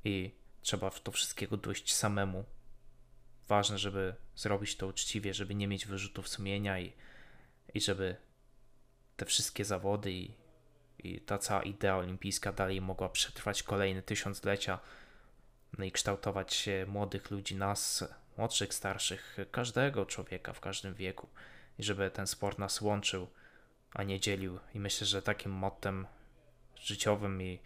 i 0.05 0.35
trzeba 0.61 0.91
w 0.91 1.01
to 1.01 1.13
wszystkiego 1.13 1.57
dojść 1.57 1.95
samemu. 1.95 2.45
Ważne, 3.49 3.79
żeby 3.79 4.15
zrobić 4.37 4.77
to 4.77 4.87
uczciwie, 4.87 5.35
żeby 5.35 5.55
nie 5.55 5.69
mieć 5.69 5.87
wyrzutów 5.87 6.29
sumienia 6.29 6.81
i, 6.81 6.93
i 7.75 7.81
żeby 7.81 8.17
te 9.17 9.27
wszystkie 9.27 9.65
zawody 9.65 10.13
i, 10.13 10.35
i 10.99 11.21
ta 11.21 11.39
cała 11.39 11.63
idea 11.63 11.97
olimpijska 11.97 12.53
dalej 12.53 12.81
mogła 12.81 13.09
przetrwać 13.09 13.63
kolejne 13.63 14.03
tysiąclecia 14.03 14.79
no 15.79 15.85
i 15.85 15.93
kształtować 15.93 16.69
młodych 16.87 17.31
ludzi, 17.31 17.57
nas, 17.57 18.05
młodszych, 18.37 18.75
starszych, 18.75 19.37
każdego 19.51 20.07
człowieka 20.07 20.53
w 20.53 20.61
każdym 20.61 20.95
wieku 20.95 21.29
i 21.79 21.83
żeby 21.83 22.11
ten 22.11 22.27
sport 22.27 22.59
nas 22.59 22.81
łączył, 22.81 23.27
a 23.93 24.03
nie 24.03 24.21
dzielił. 24.21 24.59
I 24.75 24.81
myślę, 24.81 25.07
że 25.07 25.23
takim 25.23 25.53
mottem 25.53 26.07
życiowym 26.77 27.43
i, 27.43 27.61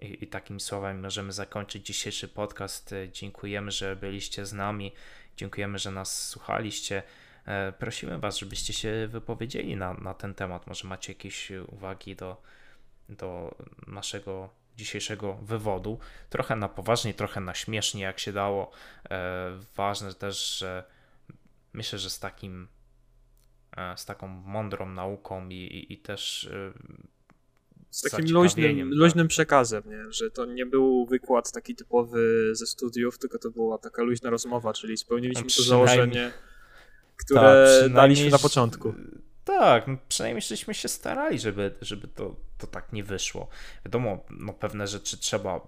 i, 0.00 0.24
i 0.24 0.26
takimi 0.26 0.60
słowami 0.60 1.02
możemy 1.02 1.32
zakończyć 1.32 1.86
dzisiejszy 1.86 2.28
podcast. 2.28 2.94
Dziękujemy, 3.12 3.70
że 3.70 3.96
byliście 3.96 4.46
z 4.46 4.52
nami, 4.52 4.92
dziękujemy, 5.36 5.78
że 5.78 5.90
nas 5.90 6.28
słuchaliście. 6.28 7.02
E, 7.46 7.72
prosimy 7.72 8.18
Was, 8.18 8.38
żebyście 8.38 8.72
się 8.72 9.08
wypowiedzieli 9.08 9.76
na, 9.76 9.94
na 9.94 10.14
ten 10.14 10.34
temat. 10.34 10.66
Może 10.66 10.88
macie 10.88 11.12
jakieś 11.12 11.50
uwagi 11.50 12.16
do, 12.16 12.42
do 13.08 13.54
naszego 13.86 14.50
dzisiejszego 14.78 15.34
wywodu. 15.34 15.98
Trochę 16.30 16.56
na 16.56 16.68
poważnie, 16.68 17.14
trochę 17.14 17.40
na 17.40 17.54
śmiesznie, 17.54 18.02
jak 18.02 18.18
się 18.18 18.32
dało. 18.32 18.70
E, 19.10 19.50
ważne 19.76 20.14
też, 20.14 20.58
że 20.58 20.84
myślę, 21.72 21.98
że 21.98 22.10
z 22.10 22.18
takim 22.18 22.68
e, 23.76 23.96
z 23.96 24.04
taką 24.04 24.28
mądrą 24.28 24.88
nauką 24.88 25.48
i, 25.48 25.54
i, 25.54 25.92
i 25.92 25.98
też 25.98 26.50
z 27.90 28.10
takim 28.10 28.30
luźnym, 28.30 28.78
tak. 28.78 28.86
luźnym 28.90 29.28
przekazem, 29.28 29.82
nie? 29.86 30.12
że 30.12 30.30
to 30.30 30.44
nie 30.44 30.66
był 30.66 31.06
wykład 31.06 31.52
taki 31.52 31.74
typowy 31.74 32.50
ze 32.52 32.66
studiów, 32.66 33.18
tylko 33.18 33.38
to 33.38 33.50
była 33.50 33.78
taka 33.78 34.02
luźna 34.02 34.30
rozmowa, 34.30 34.72
czyli 34.72 34.96
spełniliśmy 34.96 35.44
no 35.44 35.50
to 35.56 35.62
założenie, 35.62 36.32
które 37.16 37.80
tak, 37.82 37.92
daliśmy 37.92 38.30
na 38.30 38.38
początku. 38.38 38.94
Tak, 39.48 39.86
no 39.86 39.96
przynajmniej 40.08 40.42
żeśmy 40.42 40.74
się 40.74 40.88
starali, 40.88 41.38
żeby, 41.38 41.74
żeby 41.80 42.08
to, 42.08 42.36
to 42.58 42.66
tak 42.66 42.92
nie 42.92 43.04
wyszło. 43.04 43.48
Wiadomo, 43.84 44.24
no 44.30 44.52
pewne 44.52 44.86
rzeczy 44.86 45.18
trzeba 45.18 45.60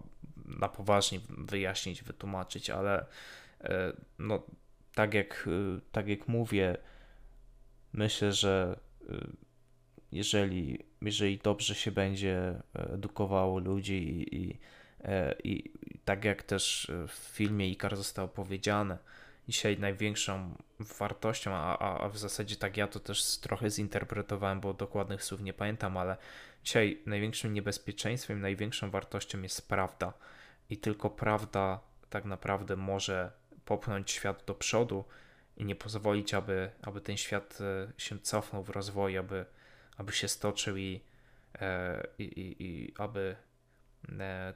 na 0.61 0.69
poważnie 0.69 1.21
wyjaśnić, 1.29 2.03
wytłumaczyć, 2.03 2.71
ale 2.71 3.07
e, 3.61 3.93
no 4.19 4.43
tak 4.95 5.15
jak, 5.15 5.49
e, 5.49 5.81
tak 5.93 6.09
jak 6.09 6.29
mówię, 6.29 6.77
myślę, 7.93 8.33
że 8.33 8.81
e, 9.09 9.27
jeżeli, 10.13 10.85
jeżeli 11.03 11.39
dobrze 11.39 11.75
się 11.75 11.91
będzie 11.91 12.63
edukowało 12.75 13.59
ludzi 13.59 13.95
i, 13.95 14.37
i, 14.37 14.59
i, 15.45 15.73
i 15.95 15.99
tak 15.99 16.25
jak 16.25 16.43
też 16.43 16.91
w 17.09 17.13
filmie 17.13 17.71
Ikar 17.71 17.97
zostało 17.97 18.29
powiedziane, 18.29 18.99
dzisiaj 19.51 19.79
największą 19.79 20.55
wartością, 20.81 21.53
a, 21.55 21.79
a, 21.79 22.09
w 22.09 22.19
zasadzie 22.19 22.57
tak 22.57 22.77
ja 22.77 22.87
to 22.87 23.01
też 23.01 23.39
trochę 23.39 23.71
zinterpretowałem, 23.71 24.61
bo 24.61 24.75
dokładnych 24.75 25.25
słów 25.25 25.41
nie 25.41 25.53
pamiętam, 25.53 25.97
ale 25.97 26.17
dzisiaj 26.65 27.03
największym 27.07 27.55
niebezpieczeństwem, 27.55 28.41
największą 28.41 28.91
wartością 28.91 29.43
jest 29.43 29.69
prawda. 29.69 30.13
I 30.71 30.77
tylko 30.77 31.11
prawda 31.11 31.81
tak 32.11 32.25
naprawdę 32.25 32.77
może 32.77 33.33
popchnąć 33.65 34.11
świat 34.11 34.45
do 34.47 34.55
przodu 34.55 35.05
i 35.57 35.65
nie 35.65 35.77
pozwolić, 35.77 36.35
aby, 36.35 36.71
aby 36.83 37.01
ten 37.01 37.17
świat 37.17 37.59
e, 37.61 37.93
się 37.97 38.19
cofnął 38.19 38.63
w 38.63 38.71
rozwoju, 38.71 39.21
aby, 39.21 39.45
aby 39.97 40.13
się 40.13 40.29
stoczył 40.29 40.77
i, 40.77 41.01
e, 41.61 42.07
i, 42.19 42.23
i, 42.23 42.65
i 42.65 42.95
aby 42.99 43.37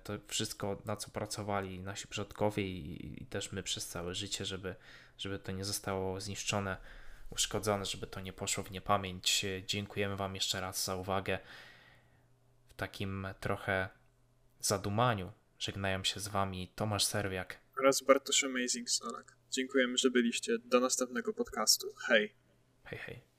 to 0.05 0.13
wszystko, 0.29 0.83
na 0.85 0.97
co 0.97 1.11
pracowali 1.11 1.81
nasi 1.81 2.09
przodkowie 2.09 2.63
i, 2.69 3.23
i, 3.23 3.27
też 3.27 3.53
my 3.53 3.63
przez 3.63 3.87
całe 3.87 4.15
życie, 4.15 4.45
żeby, 4.45 4.75
żeby 5.19 5.39
to 5.39 5.53
nie 5.53 5.65
zostało 5.65 6.21
zniszczone, 6.21 6.77
uszkodzone, 7.31 7.85
żeby 7.85 8.07
to 8.07 8.21
nie 8.21 8.33
poszło 8.33 8.65
w 8.65 8.71
niepamięć. 8.71 9.47
Dziękujemy 9.67 10.17
Wam 10.17 10.35
jeszcze 10.35 10.61
raz 10.61 10.85
za 10.85 10.97
uwagę. 10.97 11.39
W 12.69 12.75
takim 12.75 13.27
trochę 13.41 13.89
zadumaniu 14.61 15.33
żegnają 15.59 16.05
się 16.05 16.21
z 16.21 16.29
Wami 16.29 16.73
Tomasz 16.75 17.05
Serwiak 17.05 17.65
oraz 17.79 18.03
Bartosz 18.03 18.45
Amazing 18.45 18.91
Solak. 18.91 19.37
Dziękujemy, 19.51 19.99
że 19.99 20.11
byliście. 20.11 20.53
Do 20.65 20.81
następnego 20.81 21.33
podcastu. 21.33 21.87
Hej. 22.09 22.35
Hej, 22.85 22.99
hej. 22.99 23.34